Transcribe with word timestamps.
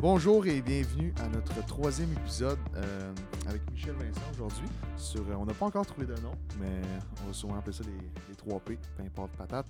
Bonjour 0.00 0.46
et 0.46 0.62
bienvenue 0.62 1.12
à 1.18 1.28
notre 1.28 1.66
troisième 1.66 2.12
épisode 2.12 2.60
euh, 2.76 3.12
avec 3.48 3.68
Michel 3.72 3.94
Vincent 3.94 4.30
aujourd'hui. 4.30 4.68
Sur, 4.96 5.28
euh, 5.28 5.34
on 5.34 5.44
n'a 5.44 5.54
pas 5.54 5.66
encore 5.66 5.84
trouvé 5.84 6.06
de 6.06 6.14
nom, 6.20 6.30
mais 6.60 6.80
on 7.20 7.26
va 7.26 7.32
souvent 7.32 7.56
appeler 7.56 7.72
ça 7.72 7.82
les, 7.82 8.28
les 8.28 8.36
3 8.36 8.60
P, 8.60 8.78
peu 8.96 9.02
importe 9.02 9.32
patate. 9.32 9.66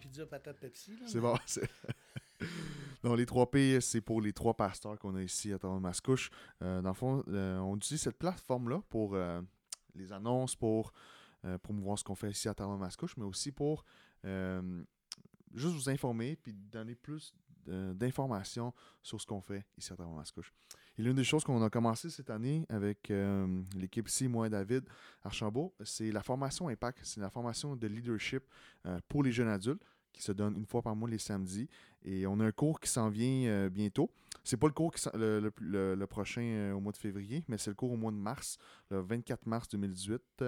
Pizza, 0.00 0.24
patate, 0.24 0.56
Pepsi. 0.56 0.92
C'est 1.06 1.20
bon. 1.20 1.36
Donc, 3.04 3.18
les 3.18 3.26
3 3.26 3.50
P, 3.50 3.78
c'est 3.82 4.00
pour 4.00 4.22
les 4.22 4.32
trois 4.32 4.54
pasteurs 4.54 4.98
qu'on 4.98 5.14
a 5.14 5.22
ici 5.22 5.52
à 5.52 5.58
Mascouche. 5.78 6.30
Euh, 6.62 6.80
dans 6.80 6.88
le 6.88 6.94
fond, 6.94 7.24
euh, 7.28 7.58
on 7.58 7.76
utilise 7.76 8.00
cette 8.00 8.16
plateforme-là 8.16 8.80
pour 8.88 9.18
les 9.94 10.12
annonces, 10.12 10.56
pour 10.56 10.94
promouvoir 11.62 11.98
ce 11.98 12.04
qu'on 12.04 12.14
fait 12.14 12.30
ici 12.30 12.48
à 12.48 12.54
Mascouche, 12.78 13.18
mais 13.18 13.26
aussi 13.26 13.52
pour 13.52 13.84
juste 15.54 15.74
vous 15.74 15.90
informer 15.90 16.36
puis 16.36 16.54
donner 16.54 16.94
plus 16.94 17.34
d'informations 17.66 18.72
sur 19.02 19.20
ce 19.20 19.26
qu'on 19.26 19.40
fait 19.40 19.64
ici 19.76 19.92
à 19.92 20.06
Mascouche. 20.06 20.52
Et 20.98 21.02
l'une 21.02 21.14
des 21.14 21.24
choses 21.24 21.44
qu'on 21.44 21.62
a 21.62 21.68
commencé 21.68 22.08
cette 22.08 22.30
année 22.30 22.64
avec 22.70 23.10
euh, 23.10 23.62
l'équipe 23.76 24.08
ici, 24.08 24.28
moi 24.28 24.46
et 24.46 24.50
David 24.50 24.84
Archambault, 25.24 25.74
c'est 25.84 26.10
la 26.10 26.22
formation 26.22 26.68
Impact. 26.68 27.00
C'est 27.02 27.20
la 27.20 27.28
formation 27.28 27.76
de 27.76 27.86
leadership 27.86 28.44
euh, 28.86 28.98
pour 29.08 29.22
les 29.22 29.30
jeunes 29.30 29.48
adultes 29.48 29.82
qui 30.16 30.22
se 30.22 30.32
donne 30.32 30.56
une 30.56 30.66
fois 30.66 30.82
par 30.82 30.96
mois 30.96 31.08
les 31.08 31.18
samedis. 31.18 31.68
Et 32.04 32.26
on 32.26 32.40
a 32.40 32.46
un 32.46 32.52
cours 32.52 32.80
qui 32.80 32.88
s'en 32.88 33.10
vient 33.10 33.48
euh, 33.48 33.68
bientôt. 33.68 34.10
C'est 34.42 34.56
pas 34.56 34.66
le 34.66 34.72
cours 34.72 34.94
le, 35.14 36.04
prochain 36.06 36.42
euh, 36.42 36.72
au 36.72 36.80
mois 36.80 36.92
de 36.92 36.96
février, 36.96 37.44
mais 37.48 37.58
c'est 37.58 37.70
le 37.70 37.76
cours 37.76 37.92
au 37.92 37.96
mois 37.96 38.12
de 38.12 38.16
mars, 38.16 38.58
le 38.90 39.00
24 39.00 39.46
mars 39.46 39.68
2018. 39.68 40.44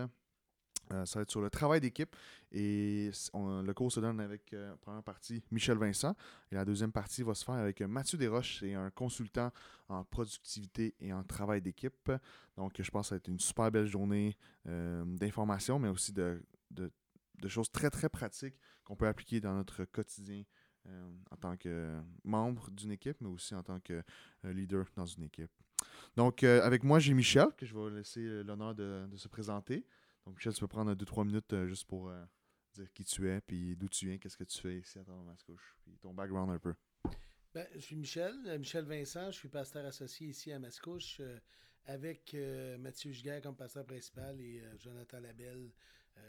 Euh, 0.92 1.04
ça 1.04 1.18
va 1.18 1.22
être 1.22 1.30
sur 1.30 1.40
le 1.40 1.50
travail 1.50 1.80
d'équipe. 1.80 2.14
Et 2.52 3.10
le 3.34 3.72
cours 3.72 3.92
se 3.92 4.00
donne 4.00 4.20
avec, 4.20 4.52
euh, 4.52 4.74
première 4.76 5.02
partie, 5.02 5.42
Michel 5.50 5.76
Vincent. 5.76 6.14
Et 6.50 6.54
la 6.54 6.64
deuxième 6.64 6.92
partie 6.92 7.22
va 7.22 7.34
se 7.34 7.44
faire 7.44 7.56
avec 7.56 7.80
euh, 7.80 7.88
Mathieu 7.88 8.16
Desroches. 8.16 8.60
C'est 8.60 8.74
un 8.74 8.90
consultant 8.90 9.52
en 9.88 10.04
productivité 10.04 10.94
et 11.00 11.12
en 11.12 11.22
travail 11.22 11.60
d'équipe. 11.60 12.10
Donc, 12.56 12.80
je 12.80 12.90
pense 12.90 13.06
que 13.06 13.08
ça 13.10 13.14
va 13.14 13.18
être 13.18 13.28
une 13.28 13.40
super 13.40 13.70
belle 13.70 13.86
journée 13.86 14.36
euh, 14.66 15.04
d'information, 15.04 15.78
mais 15.78 15.88
aussi 15.88 16.12
de, 16.12 16.42
choses 17.46 17.70
très, 17.70 17.90
très 17.90 18.08
pratiques 18.08 18.56
qu'on 18.84 18.96
peut 18.96 19.06
appliquer 19.06 19.40
dans 19.40 19.54
notre 19.54 19.84
quotidien 19.84 20.42
euh, 20.86 21.10
en 21.30 21.36
tant 21.36 21.56
que 21.56 22.00
membre 22.24 22.70
d'une 22.70 22.92
équipe, 22.92 23.18
mais 23.20 23.28
aussi 23.28 23.54
en 23.54 23.62
tant 23.62 23.78
que 23.80 24.02
leader 24.44 24.86
dans 24.96 25.06
une 25.06 25.24
équipe. 25.24 25.50
Donc, 26.16 26.42
avec 26.42 26.82
moi, 26.82 26.98
j'ai 26.98 27.12
Michel, 27.12 27.48
que 27.56 27.66
je 27.66 27.74
vais 27.76 27.90
laisser 27.90 28.42
l'honneur 28.42 28.74
de 28.74 29.16
se 29.16 29.28
présenter. 29.28 29.84
Donc, 30.28 30.36
Michel, 30.36 30.52
tu 30.52 30.60
peux 30.60 30.68
prendre 30.68 30.94
2-3 30.94 31.24
minutes 31.26 31.52
euh, 31.54 31.66
juste 31.66 31.86
pour 31.86 32.10
euh, 32.10 32.22
dire 32.74 32.92
qui 32.92 33.02
tu 33.02 33.30
es, 33.30 33.40
puis 33.40 33.74
d'où 33.76 33.88
tu 33.88 34.06
viens, 34.06 34.18
qu'est-ce 34.18 34.36
que 34.36 34.44
tu 34.44 34.60
fais 34.60 34.78
ici 34.80 34.98
à 34.98 35.02
Mascouche, 35.24 35.74
puis 35.82 35.96
ton 35.98 36.12
background 36.12 36.50
un 36.50 36.58
peu. 36.58 36.74
Ben, 37.54 37.66
je 37.74 37.80
suis 37.80 37.96
Michel, 37.96 38.34
euh, 38.46 38.58
Michel 38.58 38.84
Vincent. 38.84 39.30
Je 39.30 39.38
suis 39.38 39.48
pasteur 39.48 39.86
associé 39.86 40.28
ici 40.28 40.52
à 40.52 40.58
Mascouche 40.58 41.22
avec 41.86 42.36
Mathieu 42.78 43.10
Giguère 43.10 43.40
comme 43.40 43.56
pasteur 43.56 43.86
principal 43.86 44.38
et 44.38 44.62
Jonathan 44.78 45.20
Labelle 45.20 45.72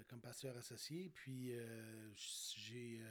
comme 0.08 0.22
pasteur 0.22 0.56
associé. 0.56 1.10
Puis 1.14 1.52
j'ai 2.16 3.02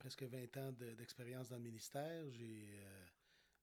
presque 0.00 0.24
20 0.24 0.56
ans 0.56 0.72
de- 0.72 0.94
d'expérience 0.94 1.50
dans 1.50 1.56
le 1.58 1.62
ministère. 1.62 2.28
J'ai 2.32 2.80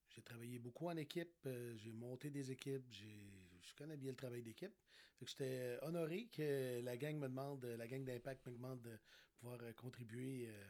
j'ai 0.08 0.22
travaillé 0.22 0.58
beaucoup 0.60 0.88
en 0.88 0.96
équipe. 0.96 1.46
j'ai 1.76 1.92
monté 1.92 2.30
des 2.30 2.50
équipes. 2.50 2.86
j'ai- 2.90 3.47
Je 3.68 3.74
connais 3.76 3.98
bien 3.98 4.12
le 4.12 4.16
travail 4.18 4.42
d'équipe. 4.42 4.72
Fait 5.20 5.26
que 5.26 5.32
J'étais 5.32 5.78
honoré 5.82 6.28
que 6.32 6.82
la 6.84 6.96
gang 6.98 7.16
me 7.18 7.28
demande, 7.28 7.66
la 7.66 7.88
gang 7.88 8.04
d'Impact 8.04 8.46
me 8.48 8.52
demande 8.54 8.82
de 8.82 8.98
pouvoir 9.40 9.60
euh, 9.62 9.74
contribuer 9.74 10.48
euh, 10.48 10.64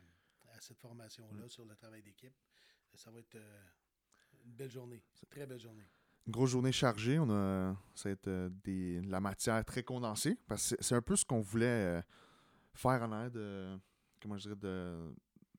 à 0.55 0.61
cette 0.61 0.79
formation-là 0.79 1.47
sur 1.47 1.65
le 1.65 1.75
travail 1.75 2.01
d'équipe. 2.01 2.33
Ça 2.95 3.11
va 3.11 3.19
être 3.19 3.35
euh, 3.35 3.63
une 4.45 4.53
belle 4.53 4.71
journée. 4.71 5.03
Une 5.21 5.29
très 5.29 5.45
belle 5.45 5.59
journée. 5.59 5.87
Une 6.25 6.31
grosse 6.31 6.49
journée 6.51 6.71
chargée. 6.71 7.19
On 7.19 7.29
a, 7.29 7.75
ça 7.93 8.09
va 8.09 8.13
être 8.13 8.27
euh, 8.27 8.49
des, 8.63 9.01
de 9.01 9.09
la 9.11 9.19
matière 9.19 9.63
très 9.63 9.83
condensée. 9.83 10.35
Parce 10.47 10.75
que 10.75 10.83
c'est- 10.83 10.95
un 10.95 11.01
peu 11.01 11.15
ce 11.15 11.23
qu'on 11.25 11.41
voulait 11.41 11.65
euh, 11.97 12.01
faire 12.73 13.03
en 13.03 13.25
aide, 13.25 13.33
de, 13.33 13.77
comment 14.21 14.37
je 14.37 14.43
dirais, 14.43 14.55
de, 14.55 15.13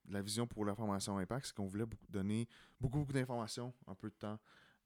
de 0.07 0.13
la 0.13 0.23
vision 0.23 0.47
pour 0.47 0.65
la 0.65 0.75
formation 0.75 1.17
Impact. 1.19 1.47
C'est 1.47 1.55
qu'on 1.55 1.67
voulait 1.67 1.87
beaucoup- 1.87 2.07
donner 2.09 2.49
beaucoup, 2.81 2.99
beaucoup 2.99 3.13
d'informations 3.13 3.73
en 3.87 3.95
peu 3.95 4.11
de 4.11 4.17
temps. 4.17 4.39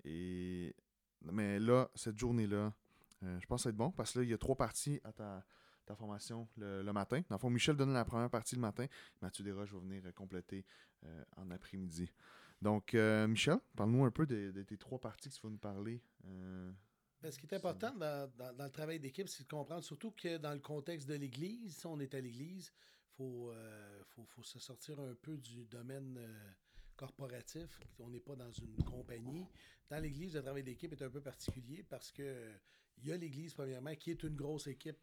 Et, 0.04 0.74
mais 1.30 1.58
là, 1.58 1.88
cette 1.94 2.18
journée-là, 2.18 2.72
euh, 3.22 3.38
je 3.40 3.46
pense 3.46 3.60
que 3.60 3.62
ça 3.64 3.68
va 3.68 3.72
être 3.72 3.76
bon 3.76 3.90
parce 3.92 4.12
que 4.12 4.18
là, 4.20 4.24
il 4.24 4.30
y 4.30 4.34
a 4.34 4.38
trois 4.38 4.56
parties 4.56 5.00
à 5.04 5.12
ta, 5.12 5.44
ta 5.86 5.94
formation 5.94 6.48
le, 6.56 6.82
le 6.82 6.92
matin. 6.92 7.20
Dans 7.28 7.36
le 7.36 7.40
fond, 7.40 7.50
Michel 7.50 7.76
donne 7.76 7.92
la 7.92 8.04
première 8.04 8.30
partie 8.30 8.54
le 8.56 8.60
matin. 8.60 8.86
Mathieu 9.20 9.44
Desroches 9.44 9.72
va 9.72 9.78
venir 9.78 10.02
euh, 10.04 10.12
compléter 10.12 10.64
euh, 11.04 11.24
en 11.36 11.50
après-midi. 11.50 12.12
Donc, 12.60 12.94
euh, 12.94 13.26
Michel, 13.28 13.58
parle-nous 13.76 14.04
un 14.04 14.10
peu 14.10 14.26
de, 14.26 14.50
de 14.52 14.62
tes 14.62 14.76
trois 14.78 14.98
parties 14.98 15.28
que 15.28 15.34
tu 15.34 15.40
vas 15.42 15.50
nous 15.50 15.58
parler. 15.58 16.00
Ben, 17.20 17.30
ce 17.30 17.38
qui 17.38 17.46
est 17.46 17.54
important 17.54 17.92
dans, 17.94 18.28
dans- 18.36 18.52
dans 18.56 18.64
le 18.64 18.70
travail 18.70 18.98
d'équipe, 18.98 19.28
c'est 19.28 19.44
de 19.44 19.48
comprendre, 19.48 19.82
surtout 19.84 20.10
que 20.12 20.38
dans 20.38 20.52
le 20.52 20.58
contexte 20.60 21.08
de 21.08 21.14
l'Église, 21.14 21.76
si 21.76 21.86
on 21.86 21.98
est 22.00 22.14
à 22.14 22.20
l'Église, 22.20 22.72
il 23.12 23.14
faut, 23.16 23.52
faut, 24.08 24.24
faut 24.24 24.42
se 24.42 24.58
sortir 24.58 24.98
un 24.98 25.14
peu 25.14 25.36
du 25.36 25.64
domaine 25.66 26.18
corporatif. 26.96 27.80
On 27.98 28.10
n'est 28.10 28.20
pas 28.20 28.36
dans 28.36 28.50
une 28.50 28.76
compagnie. 28.84 29.46
Dans 29.88 29.98
l'Église, 29.98 30.34
le 30.34 30.42
travail 30.42 30.62
d'équipe 30.62 30.92
est 30.92 31.02
un 31.02 31.10
peu 31.10 31.20
particulier 31.20 31.82
parce 31.88 32.10
que 32.12 32.22
euh, 32.22 32.52
il 32.98 33.08
y 33.08 33.12
a 33.12 33.16
l'Église, 33.16 33.54
premièrement, 33.54 33.94
qui 33.96 34.10
est 34.10 34.22
une 34.22 34.36
grosse 34.36 34.66
équipe 34.66 34.98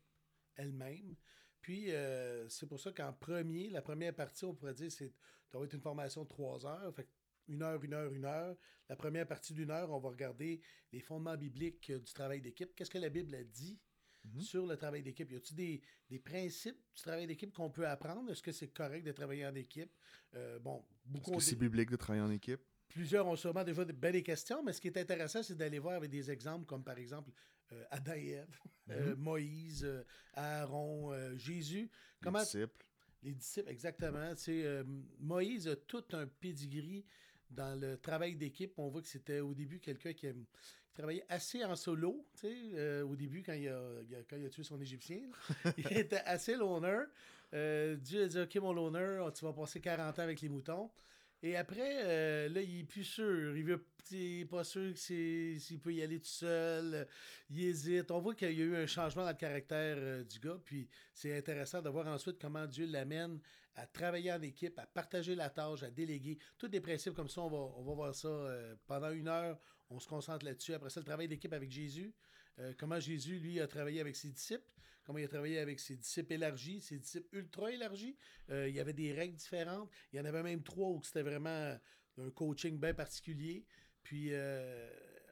elle-même. 0.56 1.16
Puis, 1.62 1.92
euh, 1.92 2.48
c'est 2.50 2.68
pour 2.68 2.80
ça 2.80 2.92
qu'en 2.92 3.14
premier, 3.14 3.70
la 3.70 3.82
première 3.82 4.16
partie, 4.16 4.46
on 4.46 4.56
pourrait 4.56 4.74
dire, 4.74 4.92
c'est 4.92 5.14
ça 5.52 5.58
va 5.58 5.66
être 5.66 5.74
une 5.74 5.82
formation 5.82 6.24
de 6.24 6.30
trois 6.30 6.66
heures. 6.66 6.94
Fait 6.96 7.08
une 7.48 7.64
heure, 7.64 7.84
une 7.84 7.94
heure, 7.94 8.14
une 8.14 8.26
heure. 8.26 8.56
La 8.88 8.96
première 8.96 9.28
partie 9.28 9.54
d'une 9.54 9.72
heure, 9.72 9.92
on 9.92 10.00
va 10.00 10.10
regarder 10.10 10.62
les 10.92 11.02
fondements 11.02 11.36
bibliques 11.36 11.92
du 11.92 12.14
travail 12.14 12.42
d'équipe. 12.42 12.76
Qu'est-ce 12.76 12.92
que 12.92 13.00
la 13.00 13.10
Bible 13.10 13.34
a 13.36 13.44
dit 13.44 13.80
Mhm. 14.26 14.42
sur 14.42 14.66
le 14.68 14.76
travail 14.78 15.02
d'équipe? 15.02 15.32
Y 15.32 15.36
a-t-il 15.38 15.56
des, 15.56 15.82
des 16.10 16.20
principes 16.20 16.78
du 16.96 17.02
travail 17.02 17.26
d'équipe 17.28 17.54
qu'on 17.54 17.70
peut 17.70 17.88
apprendre? 17.88 18.30
Est-ce 18.32 18.44
que 18.44 18.52
c'est 18.52 18.68
correct 18.68 19.04
de 19.06 19.12
travailler 19.12 19.46
en 19.46 19.56
équipe? 19.56 19.92
Euh, 20.36 20.60
bon, 20.60 20.80
Est-ce 20.80 21.12
beaucoup 21.12 21.32
que 21.32 21.36
ont 21.38 21.40
c'est 21.40 21.56
des- 21.56 21.62
biblique 21.68 21.90
de 21.90 21.96
travailler 21.96 22.24
en 22.24 22.32
équipe? 22.32 22.62
plusieurs 22.90 23.28
ont 23.28 23.36
sûrement 23.36 23.64
déjà 23.64 23.86
de 23.86 23.92
belles 23.94 24.24
questions, 24.24 24.64
mais 24.64 24.74
ce 24.74 24.82
qui 24.82 24.88
est 24.88 24.98
intéressant, 24.98 25.44
c'est 25.44 25.56
d'aller 25.56 25.78
voir 25.80 25.96
avec 25.96 26.10
des 26.10 26.32
exemples 26.32 26.66
comme 26.66 26.84
par 26.84 26.98
exemple 26.98 27.32
euh, 27.72 27.86
Adam 27.92 28.14
et 28.16 28.30
Ève, 28.30 28.58
euh, 28.90 29.16
Moïse, 29.16 29.84
euh, 29.86 30.04
Aaron, 30.34 31.12
euh, 31.14 31.38
Jésus. 31.38 31.88
Comment 32.20 32.40
Les 32.40 32.46
disciples. 32.46 32.86
les 33.22 33.34
disciples, 33.36 33.70
exactement. 33.70 34.34
Moïse 35.20 35.68
a 35.68 35.76
tout 35.76 36.04
un 36.14 36.26
pedigree 36.26 37.06
dans 37.50 37.80
le 37.80 37.98
travail 37.98 38.36
d'équipe. 38.36 38.74
On 38.78 38.90
voit 38.90 39.02
que 39.02 39.08
c'était 39.08 39.40
au 39.40 39.54
début 39.54 39.80
quelqu'un 39.80 40.14
qui, 40.14 40.28
travaillait 40.94 41.26
assez 41.30 41.64
en 41.64 41.76
solo. 41.76 42.26
tu 42.36 42.48
sais, 42.48 42.56
euh, 42.74 43.04
au 43.04 43.16
début, 43.16 43.42
quand 43.42 43.54
il, 43.54 43.70
a, 43.70 43.80
quand 44.30 44.36
il 44.36 44.46
a 44.46 44.50
tué 44.50 44.64
son 44.64 44.82
Égyptien, 44.82 45.22
là. 45.64 45.74
il 45.78 45.98
était 45.98 46.24
assez 46.26 46.56
loner. 46.56 47.04
Euh, 47.54 47.96
Dieu 47.96 48.24
a 48.24 48.28
dit 48.28 48.40
Ok, 48.40 48.56
mon 48.56 48.74
loner, 48.74 49.28
tu 49.34 49.46
vas 49.46 49.54
passer 49.54 49.80
40 49.80 50.20
ans 50.20 50.22
avec 50.22 50.42
les 50.42 50.50
moutons. 50.50 50.92
Et 51.42 51.56
après, 51.56 52.02
euh, 52.04 52.50
là, 52.50 52.62
il 52.62 52.82
est 52.82 52.84
plus 52.84 53.06
sûr. 53.06 53.56
Il 53.56 53.64
veut 53.64 53.86
il 54.12 54.42
est 54.42 54.46
pas 54.46 54.64
sûr 54.64 54.98
s'il 54.98 55.80
peut 55.82 55.94
y 55.94 56.02
aller 56.02 56.20
tout 56.20 56.26
seul. 56.26 57.08
Il 57.50 57.64
hésite. 57.64 58.12
On 58.12 58.20
voit 58.20 58.34
qu'il 58.34 58.52
y 58.52 58.62
a 58.62 58.66
eu 58.66 58.76
un 58.76 58.88
changement 58.88 59.24
dans 59.24 59.30
le 59.30 59.36
caractère 59.36 59.98
euh, 60.00 60.24
du 60.24 60.40
gars. 60.40 60.60
Puis 60.64 60.88
c'est 61.14 61.38
intéressant 61.38 61.82
de 61.82 61.90
voir 61.90 62.08
ensuite 62.08 62.38
comment 62.42 62.66
Dieu 62.66 62.88
l'amène 62.88 63.40
à 63.80 63.88
travailler 63.88 64.32
en 64.32 64.42
équipe, 64.42 64.78
à 64.80 64.86
partager 64.86 65.36
la 65.36 65.50
tâche, 65.50 65.84
à 65.84 65.90
déléguer. 65.92 66.38
Tous 66.58 66.68
des 66.68 66.82
principes 66.82 67.14
comme 67.14 67.30
ça, 67.30 67.42
on 67.42 67.50
va, 67.50 67.58
on 67.78 67.84
va 67.84 67.94
voir 67.94 68.16
ça 68.16 68.28
euh, 68.28 68.76
pendant 68.88 69.12
une 69.12 69.28
heure. 69.28 69.60
On 69.90 70.00
se 70.00 70.08
concentre 70.08 70.46
là-dessus. 70.46 70.74
Après 70.74 70.90
ça, 70.90 71.00
le 71.00 71.06
travail 71.06 71.28
d'équipe 71.28 71.54
avec 71.54 71.72
Jésus. 71.72 72.14
Euh, 72.60 72.74
comment 72.78 73.00
Jésus, 73.00 73.40
lui, 73.40 73.60
a 73.60 73.68
travaillé 73.68 74.02
avec 74.02 74.16
ses 74.16 74.30
disciples. 74.30 74.70
Comment 75.06 75.20
il 75.20 75.26
a 75.26 75.30
travaillé 75.30 75.58
avec 75.60 75.80
ses 75.80 75.96
disciples 75.96 76.34
élargis, 76.34 76.82
ses 76.82 77.00
disciples 77.00 77.28
ultra 77.36 77.72
élargis. 77.72 78.16
Euh, 78.50 78.70
il 78.70 78.76
y 78.76 78.80
avait 78.80 78.94
des 78.94 79.12
règles 79.14 79.36
différentes. 79.36 79.90
Il 80.14 80.18
y 80.18 80.20
en 80.20 80.26
avait 80.26 80.44
même 80.44 80.62
trois 80.62 80.90
où 80.90 81.02
c'était 81.04 81.24
vraiment 81.24 81.76
un 82.18 82.30
coaching 82.32 82.80
bien 82.80 82.94
particulier. 82.94 83.66
Puis 84.04 84.28
euh, 84.34 84.90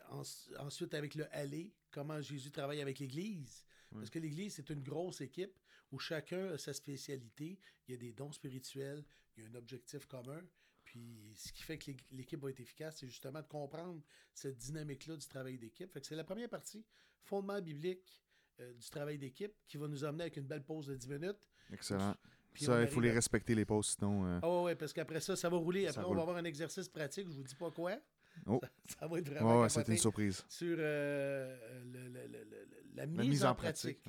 en- 0.09 0.23
ensuite, 0.65 0.93
avec 0.93 1.13
le 1.15 1.27
aller, 1.35 1.73
comment 1.91 2.19
Jésus 2.21 2.49
travaille 2.49 2.81
avec 2.81 2.97
l'Église. 2.99 3.65
Parce 3.91 4.09
que 4.09 4.19
l'Église, 4.19 4.55
c'est 4.55 4.69
une 4.69 4.81
grosse 4.81 5.21
équipe 5.21 5.53
où 5.91 5.99
chacun 5.99 6.51
a 6.53 6.57
sa 6.57 6.73
spécialité. 6.73 7.59
Il 7.87 7.91
y 7.91 7.93
a 7.95 7.97
des 7.97 8.11
dons 8.13 8.31
spirituels, 8.31 9.03
il 9.35 9.43
y 9.43 9.47
a 9.47 9.49
un 9.49 9.55
objectif 9.55 10.05
commun. 10.05 10.41
Puis 10.83 11.33
ce 11.35 11.51
qui 11.51 11.63
fait 11.63 11.77
que 11.77 11.91
l'é- 11.91 11.97
l'équipe 12.11 12.39
va 12.41 12.49
être 12.49 12.59
efficace, 12.61 12.97
c'est 12.99 13.07
justement 13.07 13.41
de 13.41 13.47
comprendre 13.47 14.01
cette 14.33 14.57
dynamique-là 14.57 15.17
du 15.17 15.27
travail 15.27 15.57
d'équipe. 15.57 15.91
Fait 15.91 15.99
que 16.01 16.07
c'est 16.07 16.15
la 16.15 16.23
première 16.23 16.49
partie, 16.49 16.85
fondement 17.23 17.61
biblique 17.61 18.23
euh, 18.59 18.73
du 18.73 18.89
travail 18.89 19.17
d'équipe, 19.17 19.53
qui 19.67 19.77
va 19.77 19.87
nous 19.87 20.03
emmener 20.03 20.23
avec 20.23 20.37
une 20.37 20.47
belle 20.47 20.63
pause 20.63 20.87
de 20.87 20.95
10 20.95 21.07
minutes. 21.09 21.37
Excellent. 21.71 22.15
Puis 22.53 22.63
ça, 22.65 22.73
on 22.77 22.81
il 22.81 22.87
faut 22.87 23.01
les 23.01 23.11
à- 23.11 23.13
respecter, 23.13 23.53
les 23.53 23.65
pauses, 23.65 23.95
sinon. 23.97 24.25
euh, 24.25 24.39
Ah 24.41 24.49
ouais, 24.49 24.63
ouais, 24.63 24.75
parce 24.75 24.93
qu'après 24.93 25.19
ça, 25.19 25.35
ça 25.35 25.47
va 25.49 25.57
rouler. 25.57 25.83
Ça 25.83 25.89
Après, 25.91 26.03
on 26.03 26.07
roule. 26.07 26.15
va 26.17 26.21
avoir 26.23 26.37
un 26.37 26.43
exercice 26.45 26.87
pratique, 26.89 27.27
je 27.29 27.35
vous 27.35 27.43
dis 27.43 27.55
pas 27.55 27.69
quoi. 27.69 27.97
Oh. 28.45 28.61
Ça 28.99 29.07
va 29.07 29.17
être 29.19 29.29
vraiment 29.29 29.61
ouais, 29.61 29.69
c'était 29.69 29.91
une 29.93 29.97
surprise. 29.97 30.43
sur 30.47 30.75
euh, 30.79 31.83
le- 31.85 32.07
le- 32.07 32.27
le- 32.27 32.43
le- 32.43 32.67
la, 32.95 33.05
mise 33.07 33.17
La 33.17 33.23
mise 33.23 33.45
en, 33.45 33.49
en 33.51 33.55
pratique. 33.55 33.99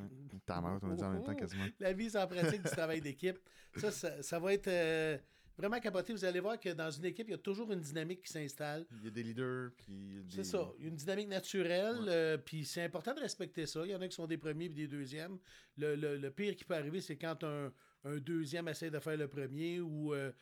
Tabarouette, 0.48 0.82
on 0.84 0.90
a 0.90 0.96
dit 0.96 1.02
en 1.04 1.10
même 1.10 1.22
temps 1.22 1.34
quasiment. 1.34 1.66
La 1.80 1.94
mise 1.94 2.16
en 2.16 2.26
pratique 2.26 2.62
du 2.62 2.70
travail 2.70 3.00
d'équipe. 3.00 3.38
Ça, 3.76 3.90
ça, 3.90 4.22
ça 4.22 4.38
va 4.38 4.52
être 4.52 4.68
euh, 4.68 5.18
vraiment 5.56 5.78
capoter. 5.78 6.12
Vous 6.12 6.24
allez 6.24 6.40
voir 6.40 6.58
que 6.58 6.70
dans 6.70 6.90
une 6.90 7.04
équipe, 7.04 7.28
il 7.28 7.32
y 7.32 7.34
a 7.34 7.38
toujours 7.38 7.70
une 7.72 7.80
dynamique 7.80 8.22
qui 8.22 8.32
s'installe. 8.32 8.86
Il 8.98 9.04
y 9.04 9.08
a 9.08 9.10
des 9.10 9.22
leaders, 9.22 9.70
puis... 9.76 10.24
C'est 10.28 10.44
ça. 10.44 10.70
Il 10.78 10.84
y 10.84 10.86
a 10.86 10.90
une 10.90 10.96
dynamique 10.96 11.28
naturelle, 11.28 12.04
euh, 12.08 12.38
puis 12.38 12.64
c'est 12.64 12.82
important 12.82 13.14
de 13.14 13.20
respecter 13.20 13.66
ça. 13.66 13.84
Il 13.84 13.90
y 13.90 13.94
en 13.94 14.00
a 14.00 14.08
qui 14.08 14.14
sont 14.14 14.26
des 14.26 14.38
premiers 14.38 14.66
et 14.66 14.70
des 14.70 14.88
deuxièmes. 14.88 15.38
Le, 15.76 15.94
le, 15.94 16.30
pire 16.30 16.56
qui 16.56 16.64
peut 16.64 16.74
arriver, 16.74 17.00
c'est 17.00 17.16
quand 17.16 17.44
un, 17.44 17.72
un, 18.04 18.16
deuxième 18.18 18.68
essaie 18.68 18.90
de 18.90 18.98
faire 18.98 19.16
le 19.16 19.28
premier, 19.28 19.80
ou... 19.80 20.14
Euh, 20.14 20.32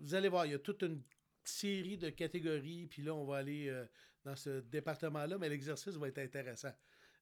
vous 0.00 0.14
allez 0.14 0.28
voir, 0.28 0.46
il 0.46 0.52
y 0.52 0.54
a 0.54 0.58
toute 0.58 0.82
une 0.82 1.02
série 1.44 1.98
de 1.98 2.10
catégories, 2.10 2.86
puis 2.86 3.02
là, 3.02 3.14
on 3.14 3.24
va 3.24 3.38
aller 3.38 3.68
euh, 3.68 3.84
dans 4.24 4.36
ce 4.36 4.60
département-là, 4.60 5.38
mais 5.38 5.48
l'exercice 5.48 5.96
va 5.96 6.08
être 6.08 6.18
intéressant. 6.18 6.72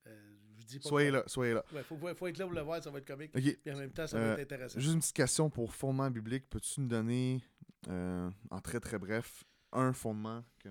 Euh, 0.06 0.36
je 0.58 0.64
dis 0.64 0.78
pas 0.78 0.88
soyez 0.88 1.10
là, 1.10 1.22
soyez 1.26 1.54
là. 1.54 1.64
Il 1.72 1.82
faut, 1.82 1.96
faut, 1.96 2.26
être 2.26 2.38
là 2.38 2.46
pour 2.46 2.54
le 2.54 2.60
voir, 2.62 2.82
ça 2.82 2.90
va 2.90 2.98
être 2.98 3.06
comique. 3.06 3.32
Puis 3.32 3.58
en 3.72 3.78
même 3.78 3.92
temps, 3.92 4.06
ça 4.06 4.18
va 4.18 4.24
euh, 4.24 4.32
être 4.34 4.52
intéressant. 4.52 4.78
Juste 4.78 4.94
une 4.94 5.00
petite 5.00 5.16
question 5.16 5.50
pour 5.50 5.74
fondement 5.74 6.10
biblique. 6.10 6.48
Peux-tu 6.48 6.80
nous 6.80 6.88
donner, 6.88 7.42
en 7.88 8.60
très 8.62 8.80
très 8.80 8.98
bref, 8.98 9.44
un 9.72 9.92
fondement 9.92 10.44
que, 10.58 10.68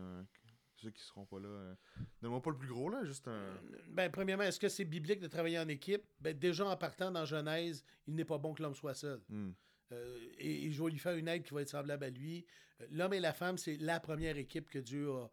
ceux 0.81 0.91
qui 0.91 1.03
seront 1.03 1.25
pas 1.25 1.39
là. 1.39 1.75
Donne-moi 2.21 2.41
pas 2.41 2.51
le 2.51 2.57
plus 2.57 2.67
gros, 2.67 2.89
là, 2.89 3.03
juste 3.03 3.27
un. 3.27 3.59
Ben, 3.89 4.11
premièrement, 4.11 4.43
est-ce 4.43 4.59
que 4.59 4.69
c'est 4.69 4.85
biblique 4.85 5.19
de 5.19 5.27
travailler 5.27 5.59
en 5.59 5.67
équipe? 5.67 6.03
Ben, 6.19 6.37
déjà 6.37 6.65
en 6.65 6.77
partant 6.77 7.11
dans 7.11 7.25
Genèse, 7.25 7.83
il 8.07 8.15
n'est 8.15 8.25
pas 8.25 8.37
bon 8.37 8.53
que 8.53 8.63
l'homme 8.63 8.75
soit 8.75 8.93
seul. 8.93 9.21
Hmm. 9.29 9.51
Euh, 9.91 10.19
et, 10.37 10.71
je 10.71 10.83
vais 10.83 10.91
lui 10.91 10.99
faire 10.99 11.15
une 11.15 11.27
aide 11.27 11.43
qui 11.43 11.53
va 11.53 11.61
être 11.61 11.69
semblable 11.69 12.05
à 12.05 12.09
lui. 12.09 12.45
Euh, 12.81 12.85
l'homme 12.91 13.13
et 13.13 13.19
la 13.19 13.33
femme, 13.33 13.57
c'est 13.57 13.77
la 13.77 13.99
première 13.99 14.37
équipe 14.37 14.69
que 14.69 14.79
Dieu 14.79 15.11
a 15.11 15.29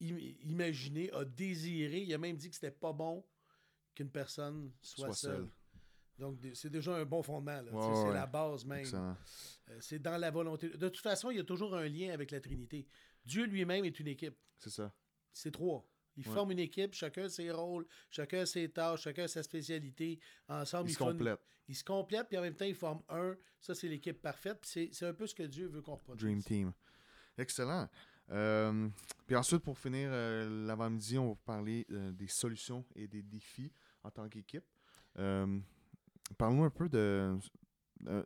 imaginé, 0.00 1.10
a 1.12 1.24
désiré. 1.24 2.00
Il 2.02 2.12
a 2.12 2.18
même 2.18 2.36
dit 2.36 2.48
que 2.48 2.54
c'était 2.54 2.70
pas 2.70 2.92
bon 2.92 3.24
qu'une 3.94 4.10
personne 4.10 4.72
soit, 4.80 5.14
seule. 5.14 5.48
Donc, 6.18 6.38
c'est 6.54 6.70
déjà 6.70 6.94
un 6.96 7.04
bon 7.04 7.22
fondement. 7.22 7.60
c'est 7.64 8.12
la 8.12 8.26
base 8.26 8.64
même. 8.64 8.86
Euh, 8.94 9.76
c'est 9.80 9.98
dans 9.98 10.16
la 10.16 10.30
volonté. 10.30 10.68
De 10.68 10.88
toute 10.88 11.02
façon, 11.02 11.30
il 11.30 11.38
y 11.38 11.40
a 11.40 11.44
toujours 11.44 11.74
un 11.74 11.88
lien 11.88 12.12
avec 12.12 12.30
la 12.30 12.40
Trinité. 12.40 12.86
Dieu 13.24 13.46
lui-même 13.46 13.84
est 13.84 13.98
une 13.98 14.08
équipe. 14.08 14.36
C'est 14.58 14.70
ça. 14.70 14.92
C'est 15.32 15.50
trois. 15.50 15.84
Ils 16.16 16.24
forment 16.24 16.52
une 16.52 16.60
équipe, 16.60 16.94
chacun 16.94 17.28
ses 17.28 17.50
rôles, 17.50 17.86
chacun 18.08 18.46
ses 18.46 18.68
tâches, 18.68 19.02
chacun 19.02 19.26
sa 19.26 19.42
spécialité. 19.42 20.20
Ensemble, 20.48 20.90
ils, 20.90 20.92
se 20.92 20.98
complètent. 20.98 21.40
Ils 21.66 21.74
se 21.74 21.82
complètent, 21.82 22.28
puis 22.28 22.38
en 22.38 22.42
même 22.42 22.54
temps, 22.54 22.64
ils 22.64 22.76
forment 22.76 23.02
un. 23.08 23.36
Ça, 23.60 23.74
c'est 23.74 23.88
l'équipe 23.88 24.22
parfaite. 24.22 24.60
C'est 24.62 25.02
un 25.02 25.14
peu 25.14 25.26
ce 25.26 25.34
que 25.34 25.42
Dieu 25.42 25.66
veut 25.66 25.82
qu'on 25.82 25.96
reproduise. 25.96 26.24
Dream 26.24 26.42
Team. 26.42 26.72
Excellent. 27.36 27.88
Euh, 28.30 28.88
puis 29.26 29.34
ensuite, 29.34 29.62
pour 29.62 29.76
finir 29.76 30.08
euh, 30.12 30.66
l'avant-midi, 30.66 31.18
on 31.18 31.30
va 31.30 31.38
parler 31.44 31.84
des 31.88 32.28
solutions 32.28 32.84
et 32.94 33.08
des 33.08 33.22
défis 33.22 33.72
en 34.04 34.10
tant 34.10 34.28
qu'équipe. 34.28 34.64
Parlons 36.38 36.64
un 36.64 36.70
peu 36.70 36.88
de. 36.88 37.36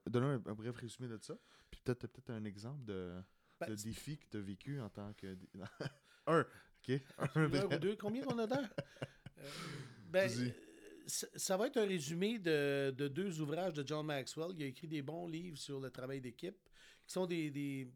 Donne 0.07 0.25
un, 0.25 0.39
bref 0.55 0.77
résumé 0.77 1.09
de 1.09 1.19
ça. 1.23 1.37
Puis 1.71 1.81
peut-être 1.85 2.07
peut 2.07 2.33
un 2.33 2.45
exemple 2.45 2.85
de, 2.85 3.21
ben, 3.61 3.69
de 3.69 3.75
défi 3.75 4.19
que 4.19 4.27
tu 4.31 4.37
as 4.37 4.41
vécu 4.41 4.81
en 4.81 4.89
tant 4.89 5.13
que. 5.15 5.37
un, 6.27 6.41
OK. 6.41 7.01
Un, 7.19 7.65
ou 7.65 7.79
deux. 7.79 7.97
Combien 7.97 8.23
qu'on 8.23 8.39
a 8.39 8.47
d'heures? 8.47 8.69
Euh, 9.41 9.51
ben, 10.11 10.29
ça 11.07 11.57
va 11.57 11.69
être 11.69 11.77
un 11.77 11.87
résumé 11.87 12.41
de, 12.41 12.91
de, 12.91 13.07
deux 13.07 13.41
ouvrages 13.41 13.75
de 13.75 13.87
John 13.87 14.05
Maxwell. 14.05 14.49
Il 14.57 14.65
a 14.65 14.67
écrit 14.67 14.89
des 14.89 15.01
bons 15.01 15.29
livres 15.29 15.57
sur 15.57 15.79
le 15.79 15.93
travail 15.93 16.21
d'équipe, 16.21 16.59
qui 17.07 17.13
sont 17.13 17.25
des, 17.25 17.49
des 17.53 17.89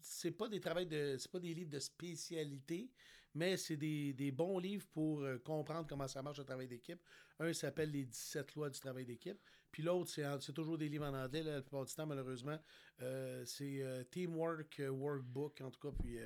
c'est 0.00 0.30
pas 0.30 0.48
des 0.48 0.60
travails 0.60 0.86
de 0.86 1.16
c'est 1.18 1.30
pas 1.30 1.40
des 1.40 1.52
livres 1.52 1.68
de 1.68 1.78
spécialité, 1.78 2.90
mais 3.36 3.56
c'est 3.56 3.76
des, 3.76 4.12
des, 4.12 4.32
bons 4.32 4.58
livres 4.58 4.86
pour 4.92 5.22
euh, 5.22 5.38
comprendre 5.38 5.86
comment 5.88 6.08
ça 6.08 6.22
marche 6.22 6.38
le 6.38 6.44
travail 6.44 6.68
d'équipe. 6.68 7.00
Un 7.38 7.52
s'appelle 7.52 7.90
Les 7.90 8.04
17 8.04 8.54
lois 8.54 8.70
du 8.70 8.80
travail 8.80 9.04
d'équipe, 9.04 9.38
puis 9.70 9.82
l'autre 9.82 10.10
c'est 10.10 10.52
toujours 10.52 10.78
des 10.78 10.88
livres 10.88 11.06
en 11.06 11.14
anglais 11.14 11.42
la 11.42 11.60
plupart 11.62 11.84
du 11.84 11.94
temps 11.94 12.06
malheureusement. 12.06 12.58
Euh, 13.02 13.44
c'est 13.44 13.84
Teamwork 14.10 14.80
Workbook 14.88 15.60
en 15.60 15.70
tout 15.70 15.80
cas 15.80 15.96
puis 15.98 16.18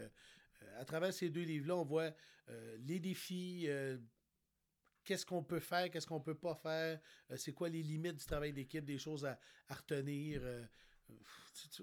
à 0.79 0.85
travers 0.85 1.13
ces 1.13 1.31
deux 1.31 1.43
livres-là, 1.43 1.77
on 1.77 1.85
voit 1.85 2.13
euh, 2.49 2.77
les 2.81 2.99
défis, 2.99 3.65
euh, 3.69 3.99
qu'est-ce 5.05 5.27
qu'on 5.27 5.43
peut 5.43 5.61
faire, 5.61 5.91
qu'est-ce 5.91 6.07
qu'on 6.07 6.21
peut 6.21 6.35
pas 6.35 6.55
faire, 6.55 7.01
euh, 7.31 7.37
c'est 7.37 7.53
quoi 7.53 7.69
les 7.69 7.83
limites 7.83 8.17
du 8.17 8.25
travail 8.25 8.53
d'équipe, 8.53 8.85
des 8.85 8.99
choses 8.99 9.25
à, 9.25 9.39
retenir. 9.69 10.43
Tu, 11.73 11.83